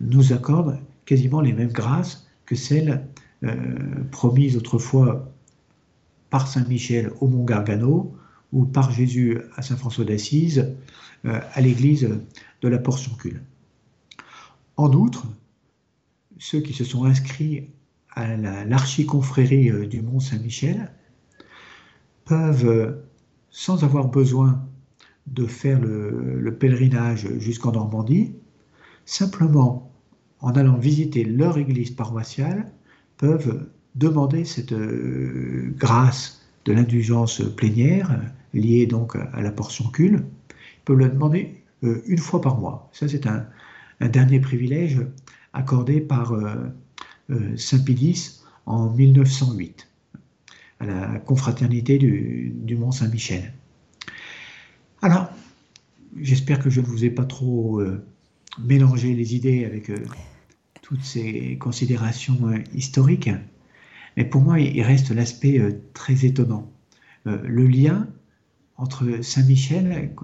nous 0.00 0.32
accorde 0.32 0.78
quasiment 1.04 1.40
les 1.40 1.52
mêmes 1.52 1.72
grâces 1.72 2.26
que 2.46 2.54
celles 2.54 3.06
euh, 3.44 3.54
promises 4.10 4.56
autrefois 4.56 5.32
par 6.30 6.48
Saint 6.48 6.64
Michel 6.64 7.12
au 7.20 7.28
Mont 7.28 7.44
Gargano 7.44 8.14
ou 8.52 8.64
par 8.64 8.90
Jésus 8.90 9.38
à 9.56 9.62
Saint 9.62 9.76
François 9.76 10.04
d'Assise 10.04 10.74
euh, 11.24 11.40
à 11.52 11.60
l'église 11.60 12.08
de 12.62 12.68
la 12.68 12.78
Portioncule. 12.78 13.42
En 14.76 14.92
outre, 14.92 15.26
ceux 16.38 16.60
qui 16.60 16.72
se 16.72 16.84
sont 16.84 17.04
inscrits 17.04 17.68
à 18.14 18.36
l'archiconfrérie 18.36 19.70
euh, 19.70 19.86
du 19.86 20.02
Mont 20.02 20.20
Saint-Michel 20.20 20.90
peuvent, 22.24 23.02
sans 23.52 23.84
avoir 23.84 24.08
besoin 24.08 24.60
de 25.28 25.46
faire 25.46 25.80
le, 25.80 26.56
pèlerinage 26.58 27.28
jusqu'en 27.38 27.72
Normandie, 27.72 28.34
simplement 29.04 29.92
en 30.40 30.52
allant 30.52 30.76
visiter 30.76 31.24
leur 31.24 31.58
église 31.58 31.92
paroissiale, 31.92 32.72
peuvent 33.18 33.68
demander 33.94 34.44
cette 34.44 34.72
euh, 34.72 35.72
grâce 35.78 36.42
de 36.64 36.72
l'indulgence 36.72 37.42
plénière, 37.56 38.20
liée 38.54 38.86
donc 38.86 39.16
à 39.16 39.40
la 39.40 39.52
portion 39.52 39.88
cul, 39.90 40.16
ils 40.16 40.84
peuvent 40.84 40.98
le 40.98 41.08
demander 41.08 41.62
euh, 41.84 42.02
une 42.06 42.18
fois 42.18 42.40
par 42.40 42.58
mois. 42.58 42.90
Ça, 42.92 43.06
c'est 43.06 43.26
un, 43.26 43.46
dernier 44.00 44.40
privilège 44.40 45.00
accordé 45.52 46.00
par 46.00 46.32
euh, 46.32 46.72
Saint 47.56 47.78
Pidis 47.78 48.40
en 48.66 48.90
1908, 48.90 49.91
à 50.82 50.86
la 50.86 51.18
confraternité 51.20 51.98
du 51.98 52.76
Mont 52.76 52.90
Saint-Michel. 52.90 53.52
Alors, 55.00 55.30
j'espère 56.20 56.58
que 56.58 56.70
je 56.70 56.80
ne 56.80 56.86
vous 56.86 57.04
ai 57.04 57.10
pas 57.10 57.24
trop 57.24 57.80
euh, 57.80 58.04
mélangé 58.58 59.14
les 59.14 59.34
idées 59.34 59.64
avec 59.64 59.90
euh, 59.90 59.96
toutes 60.82 61.04
ces 61.04 61.56
considérations 61.58 62.48
euh, 62.48 62.58
historiques, 62.74 63.30
mais 64.16 64.24
pour 64.24 64.42
moi, 64.42 64.58
il 64.60 64.82
reste 64.82 65.10
l'aspect 65.10 65.58
très 65.94 66.26
étonnant. 66.26 66.70
le 67.24 67.66
lien 67.66 68.08
entre 68.76 69.22
Saint-Michel, 69.22 70.14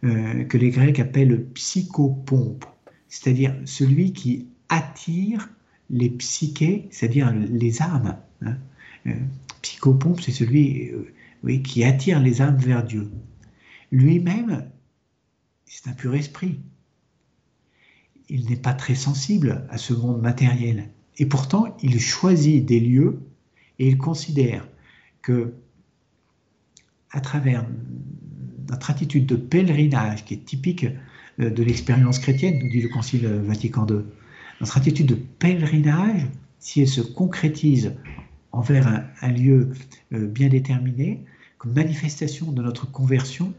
que 0.00 0.56
les 0.56 0.70
Grecs 0.70 0.98
appellent 0.98 1.44
psychopompe, 1.52 2.64
c'est-à-dire 3.08 3.54
celui 3.66 4.14
qui 4.14 4.46
attire 4.70 5.50
les 5.90 6.08
psychés, 6.08 6.88
c'est-à-dire 6.90 7.34
les 7.34 7.82
âmes. 7.82 8.16
Hein. 8.40 8.56
Psychopompe, 9.62 10.20
c'est 10.20 10.32
celui 10.32 10.92
qui 11.64 11.84
attire 11.84 12.20
les 12.20 12.42
âmes 12.42 12.58
vers 12.58 12.84
Dieu. 12.84 13.10
Lui-même, 13.90 14.70
c'est 15.64 15.88
un 15.88 15.92
pur 15.92 16.14
esprit. 16.14 16.60
Il 18.28 18.48
n'est 18.48 18.56
pas 18.56 18.74
très 18.74 18.94
sensible 18.94 19.66
à 19.70 19.78
ce 19.78 19.94
monde 19.94 20.20
matériel. 20.20 20.90
Et 21.16 21.26
pourtant, 21.26 21.76
il 21.82 21.98
choisit 22.00 22.64
des 22.64 22.80
lieux 22.80 23.20
et 23.78 23.88
il 23.88 23.98
considère 23.98 24.68
que, 25.22 25.54
à 27.10 27.20
travers 27.20 27.66
notre 28.68 28.90
attitude 28.90 29.26
de 29.26 29.36
pèlerinage, 29.36 30.24
qui 30.24 30.34
est 30.34 30.44
typique 30.44 30.86
euh, 31.40 31.50
de 31.50 31.62
l'expérience 31.62 32.18
chrétienne, 32.18 32.58
nous 32.62 32.70
dit 32.70 32.82
le 32.82 32.88
Concile 32.88 33.26
Vatican 33.26 33.86
II, 33.86 34.04
notre 34.60 34.76
attitude 34.76 35.06
de 35.06 35.14
pèlerinage, 35.14 36.26
si 36.58 36.82
elle 36.82 36.88
se 36.88 37.00
concrétise 37.00 37.94
envers 38.52 39.04
un, 39.20 39.28
lieu 39.28 39.70
euh, 40.12 40.26
bien 40.26 40.48
déterminé, 40.48 41.24
comme 41.58 41.72
manifestation 41.72 42.52
de 42.52 42.62
notre 42.62 42.90
conversion, 42.90 43.52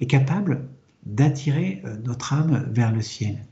est 0.00 0.06
capable 0.06 0.66
d'attirer 1.06 1.82
euh, 1.84 1.96
notre 2.04 2.32
âme 2.32 2.68
vers 2.70 2.92
le 2.92 3.00
ciel. 3.00 3.44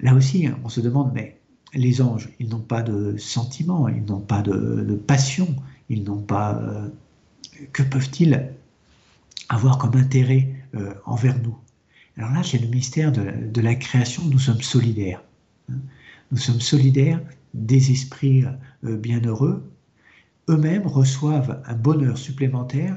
Là 0.00 0.14
aussi, 0.14 0.48
on 0.64 0.68
se 0.68 0.80
demande, 0.80 1.12
mais 1.14 1.38
les 1.74 2.00
anges, 2.02 2.28
ils 2.38 2.48
n'ont 2.48 2.60
pas 2.60 2.82
de 2.82 3.16
sentiments, 3.16 3.88
ils 3.88 4.04
n'ont 4.04 4.20
pas 4.20 4.42
de, 4.42 4.94
passion, 4.94 5.54
ils 5.88 6.04
n'ont 6.04 6.20
pas... 6.20 6.56
Euh, 6.56 6.88
que 7.72 7.82
peuvent-ils 7.82 8.50
avoir 9.48 9.78
comme 9.78 9.94
intérêt 9.94 10.48
envers 11.04 11.38
nous? 11.42 11.56
Alors 12.16 12.32
là, 12.32 12.42
c'est 12.42 12.58
le 12.58 12.66
mystère 12.66 13.12
de, 13.12 13.60
la 13.60 13.74
création, 13.74 14.24
nous 14.24 14.38
sommes 14.38 14.62
solidaires. 14.62 15.22
Hein. 15.70 15.76
Nous 16.32 16.38
sommes 16.38 16.60
solidaires 16.60 17.20
des 17.54 17.92
esprits 17.92 18.44
bienheureux. 18.82 19.62
Eux-mêmes 20.48 20.86
reçoivent 20.86 21.62
un 21.66 21.74
bonheur 21.74 22.18
supplémentaire 22.18 22.96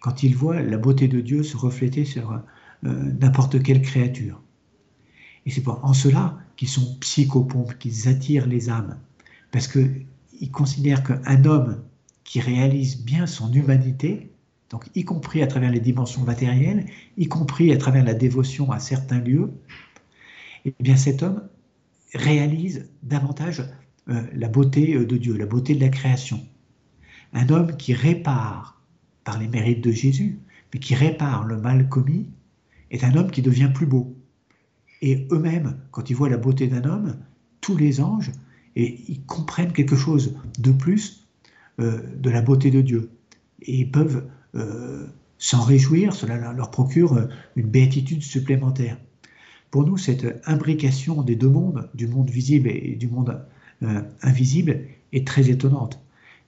quand 0.00 0.22
ils 0.22 0.36
voient 0.36 0.62
la 0.62 0.78
beauté 0.78 1.08
de 1.08 1.20
Dieu 1.20 1.42
se 1.42 1.56
refléter 1.56 2.04
sur 2.04 2.32
euh, 2.32 3.12
n'importe 3.20 3.62
quelle 3.62 3.82
créature. 3.82 4.40
Et 5.46 5.50
c'est 5.50 5.66
en 5.66 5.92
cela 5.92 6.38
qu'ils 6.56 6.68
sont 6.68 6.96
psychopompes, 7.00 7.78
qu'ils 7.78 8.08
attirent 8.08 8.46
les 8.46 8.70
âmes, 8.70 8.98
parce 9.50 9.68
qu'ils 9.68 10.50
considèrent 10.52 11.02
qu'un 11.02 11.44
homme 11.44 11.82
qui 12.24 12.40
réalise 12.40 13.02
bien 13.02 13.26
son 13.26 13.52
humanité, 13.52 14.30
donc 14.70 14.86
y 14.94 15.04
compris 15.04 15.42
à 15.42 15.46
travers 15.46 15.70
les 15.70 15.80
dimensions 15.80 16.22
matérielles, 16.22 16.86
y 17.16 17.28
compris 17.28 17.72
à 17.72 17.76
travers 17.76 18.04
la 18.04 18.14
dévotion 18.14 18.72
à 18.72 18.80
certains 18.80 19.20
lieux, 19.20 19.52
eh 20.64 20.74
bien 20.80 20.96
cet 20.96 21.22
homme 21.22 21.42
réalise 22.14 22.88
davantage 23.02 23.62
euh, 24.08 24.22
la 24.34 24.48
beauté 24.48 24.94
euh, 24.94 25.04
de 25.04 25.16
Dieu, 25.16 25.36
la 25.36 25.46
beauté 25.46 25.74
de 25.74 25.80
la 25.80 25.88
création. 25.88 26.40
Un 27.36 27.50
homme 27.50 27.76
qui 27.76 27.92
répare 27.92 28.80
par 29.22 29.38
les 29.38 29.46
mérites 29.46 29.84
de 29.84 29.92
Jésus, 29.92 30.38
mais 30.72 30.80
qui 30.80 30.94
répare 30.94 31.44
le 31.44 31.58
mal 31.58 31.86
commis, 31.90 32.30
est 32.90 33.04
un 33.04 33.14
homme 33.14 33.30
qui 33.30 33.42
devient 33.42 33.70
plus 33.74 33.84
beau. 33.84 34.16
Et 35.02 35.28
eux-mêmes, 35.30 35.76
quand 35.90 36.08
ils 36.08 36.16
voient 36.16 36.30
la 36.30 36.38
beauté 36.38 36.66
d'un 36.66 36.88
homme, 36.88 37.18
tous 37.60 37.76
les 37.76 38.00
anges, 38.00 38.32
et 38.74 39.02
ils 39.08 39.22
comprennent 39.24 39.74
quelque 39.74 39.96
chose 39.96 40.34
de 40.58 40.72
plus 40.72 41.26
euh, 41.78 42.00
de 42.16 42.30
la 42.30 42.40
beauté 42.40 42.70
de 42.70 42.80
Dieu. 42.80 43.10
Et 43.60 43.80
ils 43.80 43.90
peuvent 43.90 44.24
euh, 44.54 45.06
s'en 45.36 45.60
réjouir, 45.60 46.14
cela 46.14 46.54
leur 46.54 46.70
procure 46.70 47.28
une 47.54 47.66
béatitude 47.66 48.22
supplémentaire. 48.22 48.96
Pour 49.70 49.84
nous, 49.84 49.98
cette 49.98 50.40
imbrication 50.46 51.20
des 51.20 51.36
deux 51.36 51.50
mondes, 51.50 51.90
du 51.92 52.06
monde 52.06 52.30
visible 52.30 52.70
et 52.70 52.96
du 52.96 53.08
monde 53.08 53.44
euh, 53.82 54.00
invisible, 54.22 54.84
est 55.12 55.26
très 55.26 55.50
étonnante. 55.50 56.00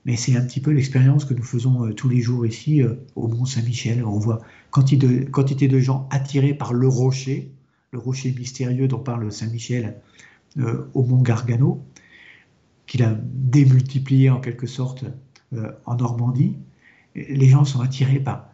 Mais 0.05 0.15
c'est 0.15 0.35
un 0.35 0.45
petit 0.45 0.61
peu 0.61 0.71
l'expérience 0.71 1.25
que 1.25 1.33
nous 1.33 1.43
faisons 1.43 1.85
euh, 1.85 1.93
tous 1.93 2.09
les 2.09 2.21
jours 2.21 2.45
ici 2.45 2.81
euh, 2.81 2.95
au 3.15 3.27
Mont 3.27 3.45
Saint-Michel. 3.45 4.03
On 4.05 4.17
voit 4.17 4.39
quantité 4.71 5.07
de, 5.07 5.29
quantité 5.29 5.67
de 5.67 5.79
gens 5.79 6.07
attirés 6.11 6.53
par 6.53 6.73
le 6.73 6.87
rocher, 6.87 7.51
le 7.91 7.99
rocher 7.99 8.33
mystérieux 8.37 8.87
dont 8.87 8.99
parle 8.99 9.31
Saint-Michel 9.31 9.97
euh, 10.57 10.89
au 10.93 11.03
Mont 11.03 11.21
Gargano, 11.21 11.83
qu'il 12.87 13.03
a 13.03 13.15
démultiplié 13.23 14.29
en 14.29 14.39
quelque 14.39 14.65
sorte 14.65 15.05
en 15.85 15.95
Normandie. 15.95 16.57
Les 17.15 17.47
gens 17.47 17.65
sont 17.65 17.81
attirés 17.81 18.19
par 18.19 18.49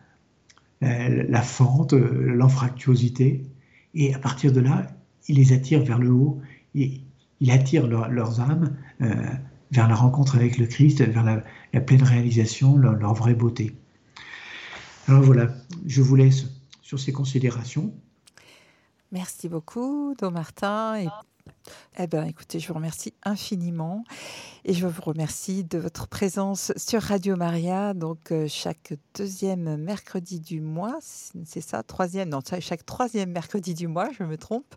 la 0.81 1.41
fente, 1.41 1.93
l'anfractuosité. 1.93 3.43
Et 3.93 4.13
à 4.13 4.19
partir 4.19 4.51
de 4.51 4.59
là, 4.59 4.87
il 5.29 5.37
les 5.37 5.53
attire 5.53 5.83
vers 5.83 5.99
le 5.99 6.11
haut. 6.11 6.41
Et 6.73 7.01
il 7.39 7.51
attire 7.51 7.87
leurs 7.87 8.41
âmes 8.41 8.75
vers 9.71 9.87
la 9.87 9.95
rencontre 9.95 10.35
avec 10.35 10.57
le 10.57 10.65
Christ, 10.65 11.01
vers 11.01 11.23
la, 11.23 11.81
pleine 11.81 12.03
réalisation, 12.03 12.77
leur, 12.77 13.13
vraie 13.13 13.33
beauté. 13.33 13.75
Alors 15.07 15.21
voilà, 15.21 15.49
je 15.85 16.01
vous 16.01 16.15
laisse 16.15 16.45
sur 16.81 16.99
ces 16.99 17.11
considérations. 17.11 17.93
Merci 19.11 19.49
beaucoup, 19.49 20.15
Don 20.19 20.31
Martin. 20.31 21.05
Eh 21.97 22.07
bien, 22.07 22.25
écoutez, 22.25 22.59
je 22.59 22.67
vous 22.67 22.73
remercie 22.73 23.13
infiniment 23.23 24.03
et 24.65 24.73
je 24.73 24.85
vous 24.85 25.01
remercie 25.01 25.63
de 25.63 25.77
votre 25.77 26.07
présence 26.07 26.73
sur 26.75 27.01
Radio 27.01 27.37
Maria, 27.37 27.93
donc 27.93 28.31
euh, 28.31 28.47
chaque 28.49 28.93
deuxième 29.15 29.77
mercredi 29.77 30.41
du 30.41 30.59
mois, 30.59 30.97
c'est 31.01 31.61
ça, 31.61 31.83
troisième, 31.83 32.29
non, 32.29 32.41
chaque 32.59 32.85
troisième 32.85 33.31
mercredi 33.31 33.73
du 33.73 33.87
mois, 33.87 34.09
je 34.17 34.23
me 34.25 34.37
trompe. 34.37 34.75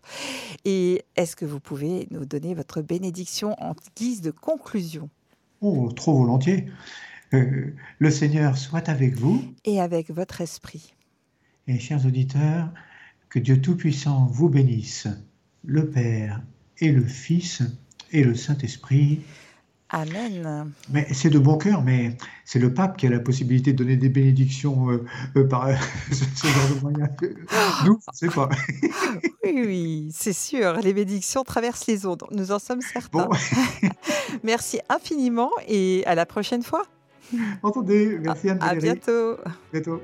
Et 0.63 1.03
est-ce 1.17 1.35
que 1.35 1.45
vous 1.45 1.59
pouvez 1.59 2.07
nous 2.09 2.25
donner 2.25 2.53
votre 2.53 2.81
bénédiction 2.81 3.53
en 3.61 3.75
guise 3.97 4.21
de 4.21 4.31
conclusion? 4.31 5.09
Oh, 5.59 5.91
trop 5.91 6.17
volontiers. 6.17 6.67
Euh, 7.33 7.75
le 7.99 8.11
Seigneur 8.11 8.57
soit 8.57 8.87
avec 8.87 9.15
vous. 9.15 9.43
Et 9.65 9.81
avec 9.81 10.09
votre 10.09 10.39
esprit. 10.39 10.93
Et 11.67 11.79
chers 11.79 12.05
auditeurs, 12.05 12.71
que 13.27 13.39
Dieu 13.39 13.59
Tout-Puissant 13.59 14.25
vous 14.31 14.47
bénisse, 14.47 15.07
le 15.65 15.89
Père 15.89 16.41
et 16.79 16.91
le 16.91 17.05
Fils 17.05 17.61
et 18.11 18.23
le 18.23 18.35
Saint-Esprit. 18.35 19.21
Amen. 19.91 20.71
Mais 20.91 21.07
c'est 21.13 21.31
de 21.31 21.39
bon 21.39 21.57
cœur, 21.57 21.81
mais 21.81 22.15
c'est 22.45 22.59
le 22.59 22.71
pape 22.71 22.95
qui 22.95 23.07
a 23.07 23.09
la 23.09 23.19
possibilité 23.19 23.73
de 23.73 23.77
donner 23.77 23.97
des 23.97 24.09
bénédictions 24.09 24.91
euh, 24.91 25.03
euh, 25.35 25.47
par 25.47 25.67
ce 26.11 26.47
genre 26.47 26.75
de 26.75 26.81
moyens. 26.81 27.09
Nous, 27.85 27.99
c'est 28.13 28.31
pas. 28.31 28.49
oui, 29.43 29.63
oui, 29.65 30.09
c'est 30.13 30.33
sûr. 30.33 30.73
Les 30.83 30.93
bénédictions 30.93 31.43
traversent 31.43 31.87
les 31.87 32.05
ondes. 32.05 32.23
Nous 32.29 32.51
en 32.51 32.59
sommes 32.59 32.81
certains. 32.81 33.27
merci 34.43 34.79
infiniment 34.89 35.51
et 35.67 36.03
à 36.05 36.13
la 36.13 36.27
prochaine 36.27 36.61
fois. 36.61 36.83
Entendez, 37.63 38.19
merci 38.21 38.51
Anne. 38.51 38.59
À, 38.61 38.69
à 38.69 38.75
bientôt. 38.75 39.37
bientôt. 39.73 40.01